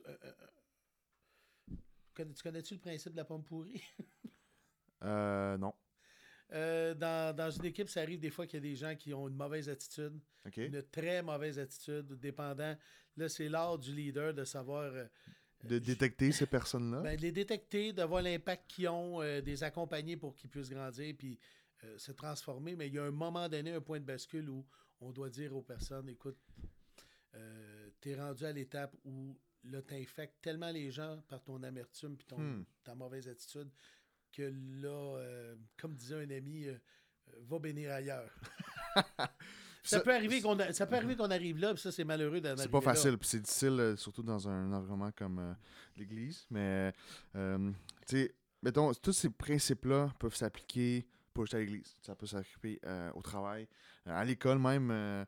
connais-tu 2.44 2.74
le 2.74 2.80
principe 2.80 3.12
de 3.12 3.18
la 3.18 3.26
pomme 3.26 3.44
pourrie? 3.44 3.82
non. 5.02 5.74
dans, 6.52 7.36
dans, 7.36 7.52
une 7.52 7.66
équipe, 7.66 7.90
ça 7.90 8.02
arrive 8.02 8.20
des 8.20 8.30
fois 8.30 8.48
qu'il 8.48 8.64
y 8.64 8.64
a 8.66 8.70
des 8.70 8.76
gens 8.76 8.96
qui 8.96 9.14
ont 9.14 9.28
une 9.28 9.36
mauvaise 9.36 9.70
attitude, 9.70 10.20
une 10.56 10.84
très 10.84 11.22
mauvaise 11.22 11.60
attitude, 11.60 12.14
dépendant. 12.20 12.76
Là, 13.16 13.30
c'est 13.30 13.50
l'art 13.50 13.78
du 13.78 13.94
leader 13.94 14.34
de 14.34 14.44
savoir 14.44 14.92
de 15.64 15.80
détecter 15.80 16.32
ces 16.32 16.46
personnes-là? 16.48 17.02
Ben, 17.02 17.18
de 17.18 17.22
les 17.22 17.32
détecter, 17.32 17.94
de 17.94 18.04
voir 18.04 18.22
l'impact 18.22 18.70
qu'ils 18.70 18.88
ont, 18.90 19.22
euh, 19.22 19.42
des 19.42 19.64
accompagner 19.64 20.18
pour 20.18 20.36
qu'ils 20.36 20.50
puissent 20.50 20.70
grandir 20.70 21.16
puis 21.18 21.40
euh, 21.84 21.98
se 21.98 22.12
transformer. 22.12 22.76
Mais 22.76 22.88
il 22.88 22.94
y 22.94 23.00
a 23.00 23.04
un 23.04 23.12
moment 23.12 23.50
donné, 23.50 23.74
un 23.74 23.82
point 23.82 24.00
de 24.00 24.06
bascule 24.06 24.50
où 24.50 24.66
on 25.00 25.12
doit 25.12 25.30
dire 25.30 25.56
aux 25.56 25.62
personnes 25.62 26.10
écoute, 26.10 26.38
euh, 27.36 27.90
tu 28.02 28.12
es 28.12 28.16
rendu 28.16 28.46
à 28.46 28.52
l'étape 28.52 28.96
où 29.04 29.38
là, 29.64 29.82
tu 29.82 29.96
infectes 29.96 30.42
tellement 30.42 30.72
les 30.72 30.92
gens 30.92 31.22
par 31.28 31.44
ton 31.44 31.62
amertume 31.64 32.16
puis 32.16 32.26
ton, 32.26 32.40
hmm. 32.40 32.66
ta 32.84 32.96
mauvaise 32.96 33.28
attitude 33.28 33.70
que 34.32 34.54
là, 34.82 35.56
comme 35.78 35.96
disait 35.96 36.16
un 36.16 36.30
ami, 36.30 36.68
va 37.48 37.60
bénir 37.60 37.92
ailleurs. 37.92 38.30
Ça, 39.88 40.02
peut 40.02 40.14
arriver 40.14 40.42
qu'on 40.42 40.58
ça 40.74 40.86
peut 40.86 40.96
arriver 40.96 41.16
qu'on 41.16 41.32
arrive 41.32 41.60
là, 41.60 41.74
puis 41.74 41.82
ça 41.82 41.94
c'est 41.94 42.04
malheureux 42.04 42.42
d'en 42.42 42.58
C'est 42.58 42.68
pas 42.68 42.82
facile, 42.82 43.18
puis 43.18 43.30
c'est 43.30 43.40
difficile 43.40 43.80
euh, 43.80 43.96
surtout 43.96 44.22
dans 44.22 44.50
un 44.50 44.74
environnement 44.74 45.12
comme 45.16 45.40
euh, 45.40 45.54
l'église, 45.96 46.46
mais 46.50 46.94
euh, 47.36 47.72
tu 48.06 48.18
sais, 48.18 48.36
mettons 48.62 48.94
tous 48.96 49.14
ces 49.14 49.30
principes 49.30 49.86
là 49.86 50.14
peuvent 50.20 50.36
s'appliquer 50.36 51.08
pas 51.34 51.44
juste 51.44 51.54
à 51.54 51.60
l'église, 51.60 51.96
ça 52.02 52.16
peut 52.16 52.26
s'appliquer 52.26 52.82
au 53.14 53.22
travail, 53.22 53.68
à 54.06 54.26
l'école 54.26 54.60
même 54.60 55.26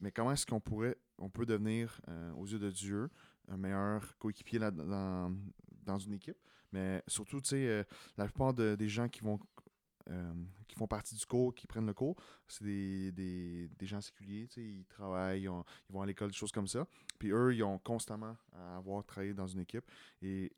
mais 0.00 0.10
comment 0.10 0.32
est-ce 0.32 0.44
qu'on 0.46 0.60
pourrait 0.60 0.96
on 1.18 1.30
peut 1.30 1.46
devenir 1.46 2.00
aux 2.36 2.46
yeux 2.46 2.58
de 2.58 2.70
Dieu 2.70 3.08
un 3.48 3.58
meilleur 3.58 4.18
coéquipier 4.18 4.58
dans, 4.58 5.32
dans 5.84 5.98
une 5.98 6.14
équipe, 6.14 6.38
mais 6.72 7.02
surtout 7.06 7.40
tu 7.40 7.50
sais 7.50 7.86
la 8.16 8.24
plupart 8.24 8.54
des 8.54 8.88
gens 8.88 9.08
qui 9.08 9.20
vont 9.20 9.38
euh, 10.10 10.32
qui 10.68 10.76
font 10.76 10.86
partie 10.86 11.16
du 11.16 11.26
cours, 11.26 11.52
qui 11.52 11.66
prennent 11.66 11.86
le 11.86 11.94
cours, 11.94 12.14
c'est 12.46 12.64
des, 12.64 13.10
des, 13.10 13.68
des, 13.76 13.86
gens 13.86 14.00
séculiers, 14.00 14.48
ils 14.56 14.84
travaillent, 14.84 15.42
ils, 15.42 15.48
vont 15.92 16.00
à 16.00 16.06
l'école, 16.06 16.28
des 16.28 16.36
choses 16.36 16.52
comme 16.52 16.68
ça. 16.68 16.86
Puis 17.18 17.30
eux, 17.30 17.54
ils 17.54 17.62
ont 17.64 17.78
constamment 17.78 18.36
à 18.52 18.76
avoir 18.76 19.04
travaillé 19.04 19.34
dans 19.34 19.48
une 19.48 19.60
équipe. 19.60 19.84
Et, 20.22 20.52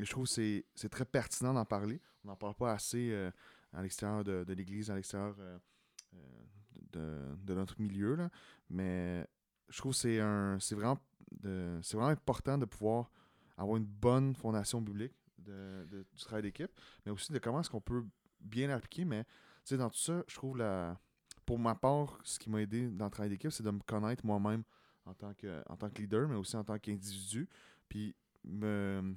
je 0.00 0.10
trouve 0.10 0.26
que 0.26 0.62
c'est 0.74 0.88
très 0.88 1.04
pertinent 1.04 1.52
d'en 1.52 1.66
parler. 1.66 2.00
On 2.24 2.28
n'en 2.28 2.36
parle 2.36 2.54
pas 2.54 2.72
assez 2.72 3.10
euh, 3.12 3.30
à 3.74 3.82
l'extérieur 3.82 4.24
de, 4.24 4.44
de 4.44 4.52
l'Église, 4.54 4.90
à 4.90 4.94
l'extérieur 4.94 5.36
euh, 5.38 7.34
de, 7.44 7.54
notre 7.54 7.78
milieu. 7.78 8.14
Là. 8.14 8.30
Mais 8.70 9.26
je 9.68 9.76
trouve 9.76 9.92
que 9.92 9.98
c'est 9.98 10.74
vraiment, 10.74 10.98
vraiment 11.42 12.06
important 12.06 12.56
de 12.56 12.64
pouvoir 12.64 13.10
avoir 13.58 13.76
une 13.76 13.84
bonne 13.84 14.34
fondation 14.34 14.80
biblique 14.80 15.19
de, 15.40 15.86
du 15.90 16.24
travail 16.24 16.42
d'équipe, 16.42 16.70
mais 17.04 17.12
aussi 17.12 17.32
de 17.32 17.38
comment 17.38 17.60
est-ce 17.60 17.70
qu'on 17.70 17.80
peut 17.80 18.04
bien 18.40 18.70
appliqué, 18.70 19.04
mais 19.04 19.24
dans 19.70 19.90
tout 19.90 19.98
ça, 19.98 20.24
je 20.26 20.34
trouve 20.34 20.56
la. 20.56 20.98
Pour 21.46 21.58
ma 21.58 21.74
part, 21.74 22.18
ce 22.22 22.38
qui 22.38 22.48
m'a 22.50 22.60
aidé 22.60 22.88
dans 22.88 23.06
le 23.06 23.10
travail 23.10 23.30
d'équipe, 23.30 23.50
c'est 23.50 23.62
de 23.62 23.70
me 23.70 23.80
connaître 23.80 24.24
moi-même 24.24 24.62
en 25.04 25.14
tant 25.14 25.34
que 25.34 25.62
en 25.68 25.76
tant 25.76 25.90
que 25.90 26.00
leader, 26.00 26.28
mais 26.28 26.36
aussi 26.36 26.56
en 26.56 26.64
tant 26.64 26.78
qu'individu. 26.78 27.48
Puis 27.88 28.14
me, 28.44 29.16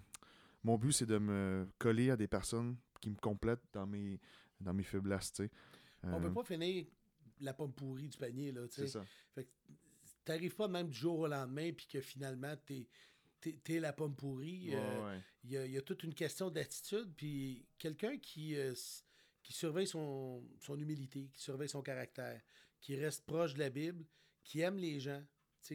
mon 0.64 0.78
but, 0.78 0.92
c'est 0.92 1.06
de 1.06 1.18
me 1.18 1.68
coller 1.78 2.10
à 2.10 2.18
des 2.18 2.28
personnes 2.28 2.78
qui 3.02 3.10
me 3.10 3.18
complètent 3.18 3.64
dans 3.72 3.86
mes, 3.86 4.20
dans 4.60 4.74
mes 4.74 4.84
faiblesses. 4.84 5.34
On 6.04 6.20
ne 6.20 6.20
peut 6.20 6.28
euh, 6.28 6.34
pas 6.34 6.44
finir 6.44 6.86
la 7.40 7.54
pomme 7.54 7.74
pourrie 7.74 8.08
du 8.08 8.18
panier. 8.18 8.52
Là, 8.52 8.62
c'est 8.70 8.88
ça. 8.88 9.04
Tu 9.36 10.32
n'arrives 10.32 10.56
pas 10.56 10.68
même 10.68 10.88
du 10.88 10.98
jour 10.98 11.20
au 11.20 11.28
lendemain, 11.28 11.72
puis 11.74 11.86
que 11.86 12.00
finalement, 12.00 12.56
tu 12.66 12.88
es 13.50 13.80
la 13.80 13.94
pomme 13.94 14.16
pourrie. 14.16 14.70
Euh, 14.74 15.20
il 15.44 15.52
y, 15.52 15.78
a, 15.78 15.82
toute 15.82 16.04
une 16.04 16.14
question 16.14 16.50
d'attitude. 16.50 17.14
Puis 17.16 17.66
quelqu'un 17.78 18.18
qui, 18.18 18.56
euh, 18.56 18.74
qui 19.42 19.54
surveille 19.54 19.88
son, 19.88 20.44
son, 20.60 20.78
humilité, 20.78 21.30
qui 21.34 21.42
surveille 21.42 21.70
son 21.70 21.82
caractère, 21.82 22.42
qui 22.80 22.96
reste 22.96 23.26
proche 23.26 23.54
de 23.54 23.60
la 23.60 23.70
Bible, 23.70 24.06
qui 24.44 24.62
aime 24.62 24.78
les 24.78 25.00
gens, 25.00 25.24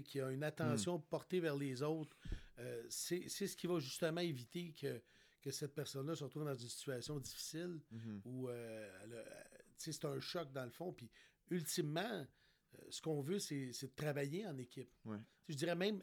qui 0.04 0.20
a 0.20 0.30
une 0.30 0.44
attention 0.44 0.98
hmm. 0.98 1.02
portée 1.08 1.40
vers 1.40 1.56
les 1.56 1.82
autres, 1.82 2.16
euh, 2.58 2.84
c'est 2.90 3.28
ce 3.28 3.56
qui 3.56 3.66
va 3.66 3.78
justement 3.78 4.20
éviter 4.20 4.72
que, 4.72 5.00
que 5.40 5.50
cette 5.50 5.74
personne-là 5.74 6.14
se 6.14 6.24
retrouve 6.24 6.44
dans 6.44 6.54
une 6.54 6.68
situation 6.68 7.18
difficile 7.18 7.80
mm-hmm. 7.92 8.20
où 8.24 8.48
c'est 9.76 10.04
un 10.04 10.20
choc 10.20 10.52
dans 10.52 10.64
le 10.64 10.70
fond. 10.70 10.92
Puis 10.92 11.08
ultimement, 11.50 12.26
ce 12.90 13.00
qu'on 13.00 13.22
veut, 13.22 13.38
c'est 13.38 13.70
de 13.70 13.94
travailler 13.94 14.46
en 14.46 14.58
équipe. 14.58 14.90
Je 15.48 15.54
dirais 15.54 15.76
même 15.76 16.02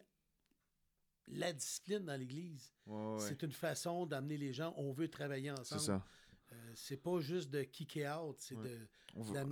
la 1.28 1.54
discipline 1.54 2.06
dans 2.06 2.20
l'Église. 2.20 2.74
C'est 3.20 3.42
une 3.44 3.52
façon 3.52 4.06
d'amener 4.06 4.38
les 4.38 4.54
gens, 4.54 4.74
on 4.78 4.92
veut 4.92 5.08
travailler 5.08 5.52
ensemble. 5.52 5.82
C'est 5.82 5.88
ça. 5.88 6.06
Euh, 6.52 6.72
c'est 6.76 6.98
pas 6.98 7.20
juste 7.20 7.50
de 7.50 7.64
kicker 7.64 8.08
out, 8.08 8.36
c'est 8.40 8.56
de 8.56 8.80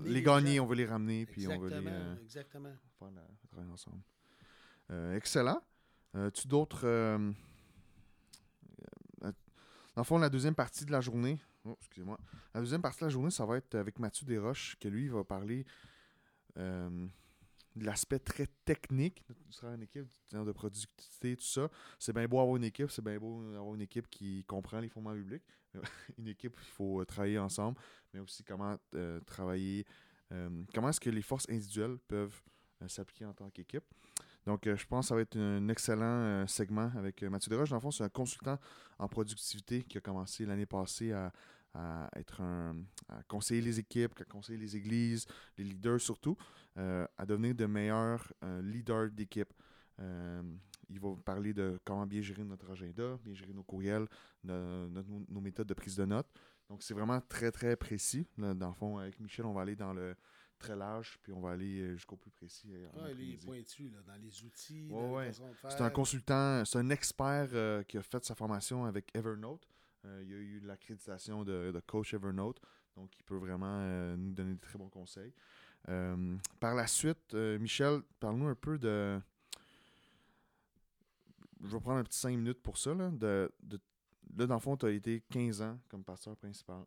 les, 0.06 0.22
gagner, 0.22 0.60
on 0.60 0.66
veut 0.66 0.76
les 0.76 0.86
ramener, 0.86 1.26
puis 1.26 1.48
on 1.48 1.58
veut 1.58 1.70
les 1.70 1.88
euh, 1.88 2.16
exactement. 2.22 2.74
travailler 3.00 3.72
ensemble. 3.72 4.02
Euh, 4.92 5.16
excellent. 5.16 5.62
tu 6.34 6.48
d'autres 6.48 6.86
Dans 9.22 10.02
le 10.02 10.04
fond, 10.04 10.18
la 10.18 10.30
deuxième 10.30 10.56
partie 10.56 10.86
de 10.86 10.92
la 10.92 11.02
journée, 11.02 11.40
oh, 11.66 11.76
excusez-moi, 11.80 12.20
la 12.54 12.62
deuxième 12.62 12.82
partie 12.82 13.00
de 13.00 13.06
la 13.06 13.10
journée, 13.10 13.32
ça 13.32 13.46
va 13.46 13.58
être 13.58 13.76
avec 13.76 14.00
Mathieu 14.00 14.26
Desroches, 14.26 14.78
que 14.80 14.88
lui, 14.88 15.06
il 15.06 15.12
va 15.12 15.24
parler 15.24 15.66
euh, 16.58 17.08
l'aspect 17.76 18.20
très 18.20 18.48
technique 18.66 19.24
de 19.28 19.36
travail 19.52 19.78
en 19.78 19.82
équipe, 19.82 20.06
de 20.32 20.52
productivité, 20.52 21.36
tout 21.36 21.44
ça. 21.44 21.70
C'est 22.00 22.14
bien 22.14 22.28
beau 22.28 22.40
avoir 22.40 22.56
une 22.58 22.64
équipe, 22.64 22.92
c'est 22.92 23.04
bien 23.04 23.18
beau 23.18 23.42
avoir 23.54 23.74
une 23.76 23.82
équipe 23.82 24.10
qui 24.10 24.44
comprend 24.46 24.80
les 24.80 24.90
fondements 24.90 25.14
bibliques. 25.14 25.44
une 26.18 26.28
équipe, 26.28 26.56
il 26.60 26.72
faut 26.72 27.02
euh, 27.02 27.06
travailler 27.06 27.40
ensemble, 27.40 27.80
mais 28.14 28.20
aussi 28.20 28.44
comment 28.44 28.78
euh, 28.96 29.20
travailler, 29.22 29.86
comment 30.74 30.90
est-ce 30.90 31.00
que 31.00 31.12
les 31.12 31.22
forces 31.22 31.48
individuelles 31.50 31.98
peuvent 32.08 32.42
s'appliquer 32.88 33.26
en 33.26 33.34
tant 33.34 33.50
qu'équipe. 33.52 33.84
Donc, 34.46 34.66
je 34.66 34.86
pense 34.88 35.06
que 35.06 35.10
ça 35.10 35.16
va 35.16 35.22
être 35.22 35.38
un 35.38 35.70
excellent 35.70 36.46
segment 36.48 36.92
avec 36.96 37.22
Mathieu 37.22 37.50
Desroches. 37.50 37.70
Dans 37.70 37.78
le 37.78 37.82
fond, 37.82 37.92
c'est 37.92 38.04
un 38.04 38.10
consultant 38.10 38.60
en 38.98 39.08
productivité 39.08 39.84
qui 39.84 40.00
a 40.00 40.02
commencé 40.02 40.46
l'année 40.46 40.66
passée 40.66 41.12
à, 41.12 41.32
à 41.74 42.10
être 42.16 42.42
un, 42.42 42.76
à 43.10 43.24
conseiller 43.24 43.62
les 43.62 43.80
équipes, 43.80 44.14
à 44.20 44.26
conseiller 44.26 44.60
les 44.60 44.76
églises, 44.76 45.26
les 45.58 45.64
leaders 45.64 46.00
surtout, 46.00 46.38
euh, 46.78 47.06
à 47.18 47.26
devenir 47.26 47.56
de 47.56 47.66
meilleurs 47.66 48.32
euh, 48.44 48.62
leaders 48.62 49.12
d'équipe. 49.12 49.52
Euh, 50.00 50.42
il 50.90 51.00
va 51.00 51.16
parler 51.24 51.54
de 51.54 51.80
comment 51.84 52.06
bien 52.06 52.22
gérer 52.22 52.44
notre 52.44 52.70
agenda, 52.72 53.18
bien 53.24 53.34
gérer 53.34 53.54
nos 53.54 53.64
courriels, 53.64 54.08
nos, 54.44 55.42
méthodes 55.42 55.68
de 55.68 55.74
prise 55.74 55.96
de 55.96 56.06
notes. 56.06 56.30
Donc, 56.70 56.84
c'est 56.84 56.94
vraiment 56.94 57.20
très, 57.22 57.52
très 57.52 57.76
précis. 57.76 58.28
dans 58.38 58.70
le 58.70 58.74
fond, 58.74 58.98
avec 58.98 59.20
Michel, 59.20 59.46
on 59.46 59.54
va 59.54 59.62
aller 59.62 59.76
dans 59.76 59.94
le 59.94 60.16
très 60.60 60.76
large, 60.76 61.20
puis 61.22 61.34
on 61.34 61.42
va 61.42 61.52
aller 61.52 61.94
jusqu'au 61.94 62.16
plus 62.16 62.32
précis. 62.32 62.74
Oui, 62.96 63.12
il 63.20 63.34
est 63.34 63.46
pointu 63.46 63.90
dans 63.90 64.16
les 64.22 64.44
outils. 64.44 64.92
C'est 65.70 65.82
un 65.82 65.90
consultant, 65.90 66.64
c'est 66.66 66.78
un 66.78 66.90
expert 66.90 67.86
qui 67.88 67.98
a 67.98 68.02
fait 68.02 68.24
sa 68.24 68.36
formation 68.36 68.86
avec 68.86 69.10
Evernote. 69.16 69.68
Euh, 70.06 70.22
il 70.24 70.30
y 70.30 70.34
a 70.34 70.38
eu 70.38 70.60
l'accréditation 70.62 71.44
de, 71.44 71.82
coach 71.88 72.14
Evernote, 72.14 72.60
donc 72.96 73.10
il 73.18 73.24
peut 73.24 73.38
vraiment 73.38 73.80
euh, 73.80 74.16
nous 74.18 74.34
donner 74.34 74.56
de 74.56 74.60
très 74.60 74.78
bons 74.78 74.90
conseils. 74.90 75.34
Euh, 75.90 76.38
par 76.60 76.76
la 76.76 76.88
suite, 76.88 77.34
Michel, 77.34 78.02
parle-nous 78.20 78.48
un 78.48 78.56
peu 78.56 78.78
de. 78.78 79.20
Je 81.62 81.70
vais 81.70 81.80
prendre 81.80 82.00
un 82.00 82.04
petit 82.04 82.20
5 82.20 82.36
minutes 82.36 82.62
pour 82.62 82.78
ça. 82.78 82.94
Là, 82.94 83.10
de, 83.12 83.50
là 84.36 84.46
dans 84.46 84.56
le 84.56 84.60
fond, 84.60 84.76
tu 84.76 84.86
as 84.86 84.92
été 84.92 85.22
15 85.32 85.62
ans 85.62 85.80
comme 85.88 86.04
pasteur 86.04 86.36
principal 86.36 86.84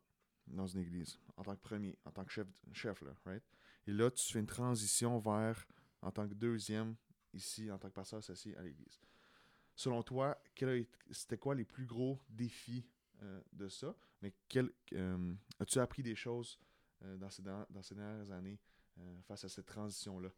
dans 0.47 0.67
une 0.67 0.81
église, 0.81 1.19
en 1.37 1.43
tant 1.43 1.57
que 1.57 1.63
premier, 1.63 1.99
en 2.05 2.11
tant 2.11 2.25
que 2.25 2.31
chef, 2.31 2.47
chef 2.73 3.01
là, 3.03 3.13
right? 3.25 3.43
Et 3.87 3.93
là, 3.93 4.11
tu 4.11 4.33
fais 4.33 4.39
une 4.39 4.47
transition 4.47 5.19
vers, 5.19 5.67
en 6.03 6.11
tant 6.11 6.29
que 6.29 6.35
deuxième, 6.35 6.95
ici, 7.33 7.71
en 7.71 7.79
tant 7.79 7.89
que 7.89 7.95
pasteur 7.95 8.19
associé 8.19 8.57
à 8.57 8.63
l'église. 8.63 9.01
Selon 9.75 10.03
toi, 10.03 10.39
c'était 11.11 11.39
quoi 11.39 11.55
les 11.55 11.65
plus 11.65 11.85
gros 11.85 12.19
défis 12.29 12.87
euh, 13.23 13.41
de 13.53 13.69
ça, 13.69 13.97
mais 14.21 14.35
quel, 14.49 14.71
euh, 14.93 15.35
as-tu 15.59 15.79
appris 15.79 16.03
des 16.03 16.15
choses 16.15 16.59
euh, 17.03 17.17
dans, 17.17 17.31
ces, 17.31 17.43
dans, 17.43 17.83
ces 17.83 17.95
dernières 17.95 18.31
années 18.31 18.61
face 19.27 19.45
à 19.45 19.49
cette 19.49 19.67
transition-là? 19.67 20.31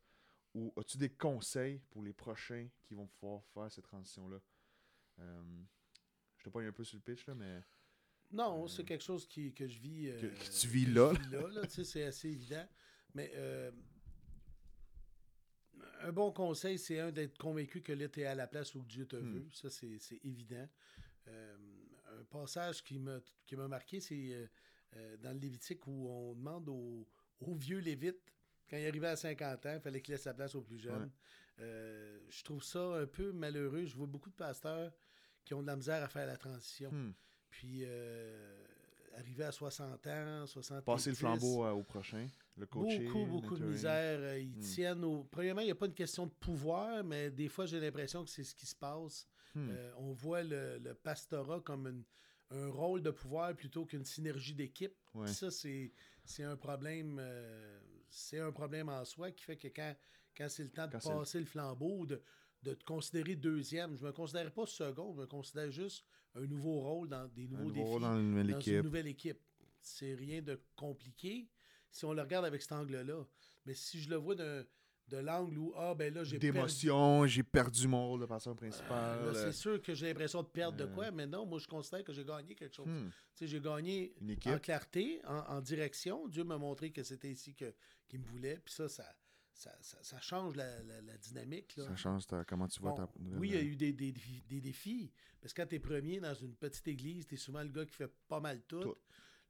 Ou 0.54 0.72
as-tu 0.76 0.96
des 0.96 1.10
conseils 1.10 1.80
pour 1.90 2.02
les 2.02 2.12
prochains 2.12 2.68
qui 2.82 2.94
vont 2.94 3.06
pouvoir 3.06 3.44
faire 3.46 3.70
cette 3.70 3.84
transition-là? 3.84 4.40
je 5.18 6.44
te 6.44 6.50
pogne 6.50 6.66
un 6.66 6.72
peu 6.72 6.84
sur 6.84 6.96
le 6.96 7.02
pitch, 7.02 7.26
là, 7.26 7.34
mais... 7.34 7.60
Non, 8.30 8.68
c'est 8.68 8.84
quelque 8.84 9.02
chose 9.02 9.26
qui, 9.26 9.52
que 9.52 9.66
je 9.66 9.80
vis... 9.80 10.12
que, 10.20 10.60
tu 10.60 10.68
vis 10.68 10.86
là. 10.86 11.12
c'est 11.68 12.04
assez 12.04 12.28
évident. 12.28 12.68
Mais 13.14 13.32
un 16.00 16.12
bon 16.12 16.30
conseil, 16.30 16.78
c'est 16.78 17.00
un 17.00 17.10
d'être 17.10 17.36
convaincu 17.38 17.82
que 17.82 17.92
là, 17.92 18.08
tu 18.08 18.20
es 18.20 18.26
à 18.26 18.36
la 18.36 18.46
place 18.46 18.76
où 18.76 18.84
Dieu 18.84 19.06
te 19.06 19.16
hmm. 19.16 19.32
veut. 19.32 19.48
Ça, 19.52 19.68
c'est 19.70 20.20
évident 20.22 20.68
un 22.18 22.24
passage 22.24 22.82
qui 22.82 22.98
m'a 22.98 23.68
marqué, 23.68 24.00
c'est 24.00 24.32
euh, 24.32 24.46
euh, 24.96 25.16
dans 25.18 25.32
le 25.32 25.38
Lévitique 25.38 25.86
où 25.86 26.08
on 26.08 26.34
demande 26.34 26.68
aux, 26.68 27.06
vieux 27.54 27.78
Lévites, 27.78 28.20
quand 28.68 28.76
il 28.76 28.86
arrivait 28.86 29.08
à 29.08 29.16
50 29.16 29.66
ans, 29.66 29.74
il 29.74 29.80
fallait 29.80 30.00
qu'il 30.00 30.12
laisse 30.12 30.22
sa 30.22 30.34
place 30.34 30.54
aux 30.54 30.62
plus 30.62 30.78
jeunes. 30.78 31.10
Euh, 31.60 32.18
je 32.28 32.42
trouve 32.44 32.62
ça 32.62 32.80
un 32.96 33.06
peu 33.06 33.32
malheureux. 33.32 33.84
Je 33.84 33.96
vois 33.96 34.06
beaucoup 34.06 34.30
de 34.30 34.34
pasteurs 34.34 34.92
qui 35.44 35.54
ont 35.54 35.62
de 35.62 35.66
la 35.66 35.76
misère 35.76 36.02
à 36.02 36.08
faire 36.08 36.26
la 36.26 36.36
transition. 36.36 36.90
Hmm. 36.92 37.12
Puis, 37.50 37.84
arriver 39.16 39.44
à 39.44 39.52
60 39.52 40.06
ans, 40.06 40.46
60 40.46 40.84
Passer 40.84 41.10
le 41.10 41.16
flambeau 41.16 41.66
au 41.66 41.82
prochain, 41.82 42.26
le 42.56 42.66
coaching. 42.66 43.04
Beaucoup, 43.06 43.26
beaucoup 43.26 43.56
de 43.56 43.64
misère. 43.64 44.36
Ils 44.36 44.50
hmm. 44.50 44.60
tiennent 44.60 45.04
au... 45.04 45.24
Premièrement, 45.24 45.62
il 45.62 45.66
n'y 45.66 45.70
a 45.70 45.76
pas 45.76 45.86
une 45.86 45.94
question 45.94 46.26
de 46.26 46.32
pouvoir, 46.32 47.02
mais 47.02 47.30
des 47.30 47.48
fois, 47.48 47.64
j'ai 47.64 47.80
l'impression 47.80 48.22
que 48.22 48.30
c'est 48.30 48.44
ce 48.44 48.54
qui 48.54 48.66
se 48.66 48.76
passe. 48.76 49.26
Hmm. 49.66 49.70
Euh, 49.70 49.92
on 49.98 50.12
voit 50.12 50.42
le, 50.42 50.94
pastorat 51.02 51.60
comme 51.60 52.04
un 52.50 52.68
rôle 52.68 53.02
de 53.02 53.10
pouvoir 53.10 53.54
plutôt 53.54 53.84
qu'une 53.84 54.04
synergie 54.04 54.54
d'équipe. 54.54 54.94
Ça, 55.26 55.50
c'est, 55.50 55.92
un 56.40 56.56
problème. 56.56 57.18
Euh, 57.20 57.80
c'est 58.08 58.38
un 58.38 58.52
problème 58.52 58.88
en 58.88 59.04
soi 59.04 59.30
qui 59.32 59.44
fait 59.44 59.56
que 59.56 59.68
quand, 59.68 59.94
quand 60.36 60.48
c'est 60.48 60.62
le 60.62 60.70
temps 60.70 60.86
de 60.86 60.96
passer 60.98 61.40
le 61.40 61.46
flambeau, 61.46 62.06
de, 62.06 62.22
de 62.62 62.74
te 62.74 62.84
considérer 62.84 63.36
deuxième, 63.36 63.96
je 63.96 64.02
ne 64.02 64.08
me 64.08 64.12
considère 64.12 64.52
pas 64.52 64.66
second, 64.66 65.12
je 65.12 65.20
me 65.20 65.26
considère 65.26 65.70
juste 65.70 66.04
un 66.34 66.46
nouveau 66.46 66.80
rôle 66.80 67.08
dans 67.08 67.26
des 67.28 67.48
nouveaux 67.48 67.70
défis 67.70 68.00
dans, 68.00 68.18
une 68.18 68.30
nouvelle, 68.30 68.50
équipe. 68.50 68.74
une 68.74 68.82
nouvelle 68.82 69.06
équipe. 69.06 69.40
C'est 69.80 70.14
rien 70.14 70.42
de 70.42 70.60
compliqué 70.76 71.48
si 71.90 72.04
on 72.04 72.12
le 72.12 72.22
regarde 72.22 72.44
avec 72.44 72.62
cet 72.62 72.72
angle-là. 72.72 73.24
Mais 73.64 73.74
si 73.74 74.00
je 74.00 74.10
le 74.10 74.16
vois 74.16 74.34
d'un 74.34 74.64
de 75.08 75.16
l'angle 75.18 75.58
où, 75.58 75.72
ah, 75.76 75.94
ben 75.94 76.12
là, 76.12 76.24
j'ai 76.24 76.38
D'émotion, 76.38 77.26
j'ai 77.26 77.42
perdu 77.42 77.88
mon 77.88 78.08
rôle 78.08 78.20
de 78.20 78.26
pasteur 78.26 78.54
principal. 78.54 79.18
c'est 79.34 79.38
euh. 79.38 79.52
sûr 79.52 79.82
que 79.82 79.94
j'ai 79.94 80.08
l'impression 80.08 80.42
de 80.42 80.48
perdre 80.48 80.76
de 80.76 80.84
euh. 80.84 80.94
quoi, 80.94 81.10
mais 81.10 81.26
non, 81.26 81.46
moi, 81.46 81.58
je 81.58 81.66
considère 81.66 82.04
que 82.04 82.12
j'ai 82.12 82.24
gagné 82.24 82.54
quelque 82.54 82.74
chose. 82.74 82.86
Hmm. 82.86 83.08
Tu 83.08 83.14
sais, 83.34 83.46
j'ai 83.46 83.60
gagné 83.60 84.14
en 84.46 84.58
clarté, 84.58 85.20
en, 85.24 85.60
direction. 85.60 86.28
Dieu 86.28 86.44
m'a 86.44 86.58
montré 86.58 86.90
que 86.90 87.02
c'était 87.02 87.30
ici 87.30 87.54
qu'il 87.54 88.20
me 88.20 88.26
voulait, 88.26 88.58
puis 88.64 88.74
ça, 88.74 88.88
ça, 88.88 89.04
ça, 89.80 90.20
change 90.20 90.54
la, 90.56 90.68
dynamique. 91.20 91.76
Là. 91.76 91.84
Ça 91.86 91.96
change 91.96 92.24
comment 92.46 92.68
tu 92.68 92.80
vois 92.80 92.92
ta. 92.92 93.08
Oui, 93.18 93.48
il 93.48 93.54
y 93.54 93.58
a 93.58 93.62
eu 93.62 93.76
des, 93.76 93.92
des, 93.92 94.60
défis, 94.60 95.10
parce 95.40 95.52
que 95.52 95.62
quand 95.62 95.68
tu 95.68 95.76
es 95.76 95.80
premier 95.80 96.20
dans 96.20 96.34
une 96.34 96.54
petite 96.54 96.86
église, 96.88 97.26
tu 97.26 97.34
es 97.34 97.38
souvent 97.38 97.62
le 97.62 97.70
gars 97.70 97.86
qui 97.86 97.94
fait 97.94 98.12
pas 98.28 98.40
mal 98.40 98.62
tout. 98.62 98.94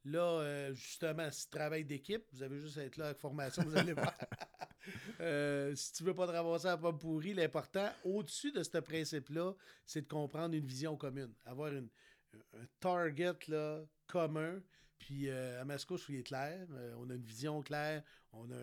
Là, 0.05 0.21
euh, 0.21 0.75
justement, 0.75 1.31
si 1.31 1.51
travail 1.51 1.85
d'équipe, 1.85 2.25
vous 2.33 2.43
avez 2.43 2.61
juste 2.61 2.79
à 2.79 2.85
être 2.85 2.97
là 2.97 3.07
avec 3.07 3.19
formation, 3.19 3.63
vous 3.65 3.77
allez 3.77 3.93
voir. 3.93 4.13
Euh, 5.21 5.75
si 5.75 5.93
tu 5.93 6.05
veux 6.05 6.15
pas 6.15 6.27
te 6.27 6.33
ramasser 6.33 6.69
à 6.69 6.79
pomme 6.79 6.99
pourrie, 6.99 7.35
l'important, 7.35 7.91
au-dessus 8.05 8.53
de 8.53 8.63
ce 8.63 8.79
principe-là, 8.79 9.53
c'est 9.85 10.01
de 10.01 10.07
comprendre 10.07 10.55
une 10.55 10.65
vision 10.65 10.97
commune. 10.97 11.35
Avoir 11.45 11.75
une, 11.75 11.91
un 12.55 12.65
target 12.81 13.37
là, 13.49 13.85
commun. 14.07 14.63
Puis 14.99 15.29
euh, 15.29 15.61
à 15.61 15.67
Mascouche, 15.67 16.07
il 16.09 16.21
est 16.21 16.23
clair. 16.23 16.67
on 16.97 17.11
a 17.11 17.15
une 17.15 17.23
vision 17.23 17.61
claire. 17.61 18.03
On 18.33 18.51
a 18.51 18.57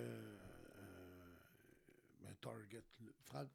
un, 2.28 2.34
target. 2.42 2.84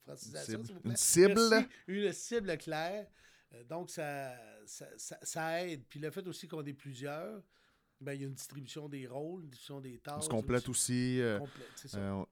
francisation, 0.05 0.63
s'il 0.63 0.75
vous 0.75 0.81
plaît. 0.81 0.91
Une 0.91 0.97
cible? 0.97 1.69
une 1.89 2.13
cible 2.13 2.57
claire. 2.57 3.09
donc, 3.69 3.91
ça, 3.91 4.39
ça, 4.65 4.87
ça, 4.97 5.67
aide. 5.67 5.83
Puis 5.89 5.99
le 5.99 6.13
fait 6.13 6.25
aussi 6.29 6.47
qu'on 6.47 6.65
est 6.65 6.73
plusieurs, 6.73 7.43
ben, 8.01 8.15
il 8.15 8.23
y 8.23 8.25
a 8.25 8.29
une 8.29 8.35
distribution 8.35 8.89
des 8.89 9.07
rôles, 9.07 9.43
une 9.45 9.51
distribution 9.51 9.81
des 9.81 9.99
tâches. 9.99 10.15
On 10.17 10.23
se 10.23 10.29
complète 10.29 10.69
aussi. 10.69 11.21
Euh, 11.21 11.39
euh, 11.95 12.25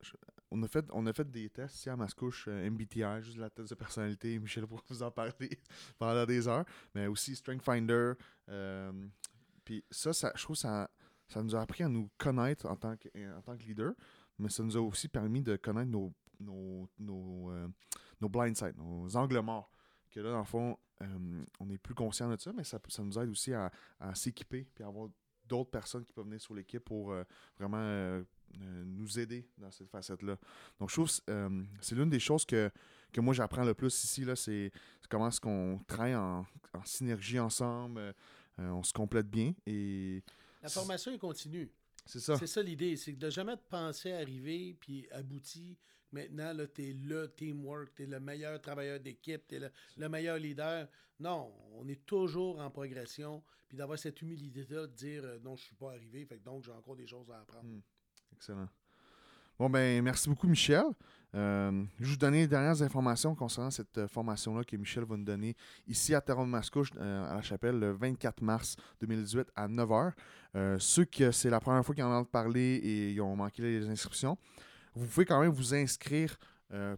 on, 0.51 0.63
a 0.63 0.69
fait, 0.69 0.85
on 0.93 1.07
a 1.07 1.13
fait 1.13 1.31
des 1.31 1.51
tests 1.51 1.77
ici 1.77 1.91
à 1.91 1.97
Mascouche, 1.97 2.47
euh, 2.49 2.71
MBTI, 2.71 3.23
juste 3.23 3.37
la 3.37 3.51
test 3.51 3.71
de 3.71 3.75
personnalité. 3.75 4.39
Michel 4.41 4.67
pourra 4.67 4.83
vous 4.89 5.03
en 5.03 5.11
parler 5.11 5.61
pendant 5.99 6.25
des 6.25 6.49
heures. 6.49 6.65
Mais 6.95 7.07
aussi 7.07 7.37
Strength 7.37 7.63
Finder. 7.63 8.15
puis 9.65 9.85
ça, 9.91 10.13
ça, 10.13 10.33
je 10.35 10.43
trouve 10.43 10.57
que 10.57 10.61
ça, 10.61 10.91
ça 11.29 11.43
nous 11.43 11.55
a 11.55 11.61
appris 11.61 11.85
à 11.85 11.89
nous 11.89 12.09
connaître 12.17 12.67
en 12.67 12.77
tant 12.77 12.97
que, 12.97 13.09
en 13.37 13.43
tant 13.43 13.57
que 13.57 13.63
leader. 13.65 13.93
Mais 14.39 14.49
ça 14.49 14.63
nous 14.63 14.77
a 14.77 14.81
aussi 14.81 15.09
permis 15.09 15.43
de 15.43 15.57
connaître 15.57 15.91
nos, 15.91 16.15
nos, 16.41 16.89
nos, 16.99 17.53
nos 18.21 18.29
blind 18.29 18.57
sides, 18.57 18.77
nos 18.77 19.15
angles 19.17 19.41
morts. 19.41 19.71
Que 20.11 20.21
là, 20.21 20.31
dans 20.31 20.39
le 20.39 20.45
fond, 20.45 20.79
on 21.61 21.69
est 21.69 21.77
plus 21.77 21.95
conscient 21.95 22.31
de 22.31 22.41
ça, 22.41 22.53
mais 22.55 22.65
ça, 22.65 22.79
ça 22.89 23.03
nous 23.03 23.19
aide 23.19 23.29
aussi 23.29 23.53
à, 23.53 23.71
à 24.01 24.15
s'équiper 24.15 24.67
à 24.81 24.87
avoir 24.87 25.11
d'autres 25.49 25.71
personnes 25.71 26.05
qui 26.05 26.13
peuvent 26.13 26.25
venir 26.25 26.41
sur 26.41 26.55
l'équipe 26.55 26.85
pour 26.85 27.13
euh, 27.13 27.25
vraiment 27.59 27.79
euh, 27.81 28.23
euh, 28.61 28.85
nous 28.87 29.19
aider 29.19 29.47
dans 29.59 29.71
cette 29.71 29.89
facette-là. 29.89 30.37
Donc, 30.79 30.91
je 30.91 30.95
trouve 30.95 31.09
que 31.09 31.65
c'est 31.81 31.95
l'une 31.95 32.11
des 32.11 32.21
choses 32.21 32.45
que, 32.45 32.71
que 33.13 33.21
moi 33.21 33.35
j'apprends 33.35 33.65
le 33.65 33.75
plus 33.75 34.05
ici, 34.05 34.25
c'est 34.37 34.71
comment 35.09 35.29
est-ce 35.29 35.41
qu'on 35.41 35.81
travaille 35.87 36.17
en, 36.17 36.47
synergie 36.85 37.39
ensemble, 37.39 38.15
on 38.59 38.83
se 38.83 38.93
complète 38.93 39.29
bien. 39.29 39.55
et 39.67 40.23
La 40.63 40.69
formation 40.69 41.13
est 41.13 41.19
continue. 41.19 41.71
C'est 42.07 42.21
ça. 42.21 42.39
C'est 42.39 42.47
ça 42.47 42.63
l'idée, 42.63 42.97
c'est 42.97 43.13
de 43.13 43.31
jamais 43.31 43.57
penser 43.69 44.13
arriver 44.13 44.75
puis 44.81 45.07
aboutir. 45.11 45.77
Maintenant, 46.13 46.53
là, 46.53 46.67
tu 46.67 46.89
es 46.89 46.93
le 46.93 47.29
teamwork, 47.37 47.95
tu 47.95 48.05
es 48.05 48.07
le 48.07 48.21
meilleur 48.21 48.61
travailleur 48.61 48.99
d'équipe, 49.01 49.47
tu 49.47 49.57
es 49.57 49.71
le, 49.97 50.09
meilleur 50.09 50.39
leader. 50.39 50.89
Non, 51.21 51.53
on 51.75 51.87
est 51.89 52.07
toujours 52.07 52.61
en 52.61 52.71
progression. 52.71 53.43
Puis 53.69 53.77
d'avoir 53.77 53.99
cette 53.99 54.21
humilité-là 54.23 54.87
de 54.87 54.93
dire 54.93 55.23
euh, 55.25 55.39
non, 55.43 55.57
je 55.57 55.65
suis 55.65 55.75
pas 55.75 55.91
arrivé, 55.91 56.25
fait 56.25 56.43
donc 56.43 56.65
j'ai 56.65 56.73
encore 56.73 56.97
des 56.97 57.07
choses 57.07 57.31
à 57.31 57.41
apprendre. 57.41 57.69
Hmm. 57.69 57.81
Excellent. 58.33 58.69
Bon, 59.59 59.69
ben, 59.69 60.03
merci 60.03 60.29
beaucoup, 60.29 60.47
Michel. 60.47 60.85
Euh, 61.35 61.85
je 61.99 62.05
vais 62.05 62.11
vous 62.13 62.17
donner 62.17 62.39
les 62.39 62.47
dernières 62.47 62.81
informations 62.81 63.35
concernant 63.35 63.71
cette 63.71 63.99
euh, 63.99 64.09
formation-là 64.09 64.65
que 64.65 64.77
Michel 64.77 65.05
va 65.05 65.17
nous 65.17 65.25
donner 65.25 65.55
ici 65.87 66.15
à 66.15 66.23
Terron 66.23 66.47
Mascouche, 66.47 66.93
à 66.97 67.35
la 67.35 67.43
chapelle, 67.43 67.79
le 67.79 67.93
24 67.93 68.41
mars 68.41 68.77
2018 69.01 69.49
à 69.55 69.69
9h. 69.69 70.13
ceux 70.79 71.05
que 71.05 71.31
c'est 71.31 71.51
la 71.51 71.61
première 71.61 71.85
fois 71.85 71.95
qu'ils 71.95 72.05
en 72.05 72.13
entendent 72.13 72.31
parler 72.31 72.77
et 72.77 73.11
ils 73.11 73.21
ont 73.21 73.37
manqué 73.37 73.61
les 73.61 73.87
inscriptions, 73.91 74.39
vous 74.95 75.07
pouvez 75.07 75.25
quand 75.25 75.41
même 75.41 75.53
vous 75.53 75.75
inscrire 75.75 76.37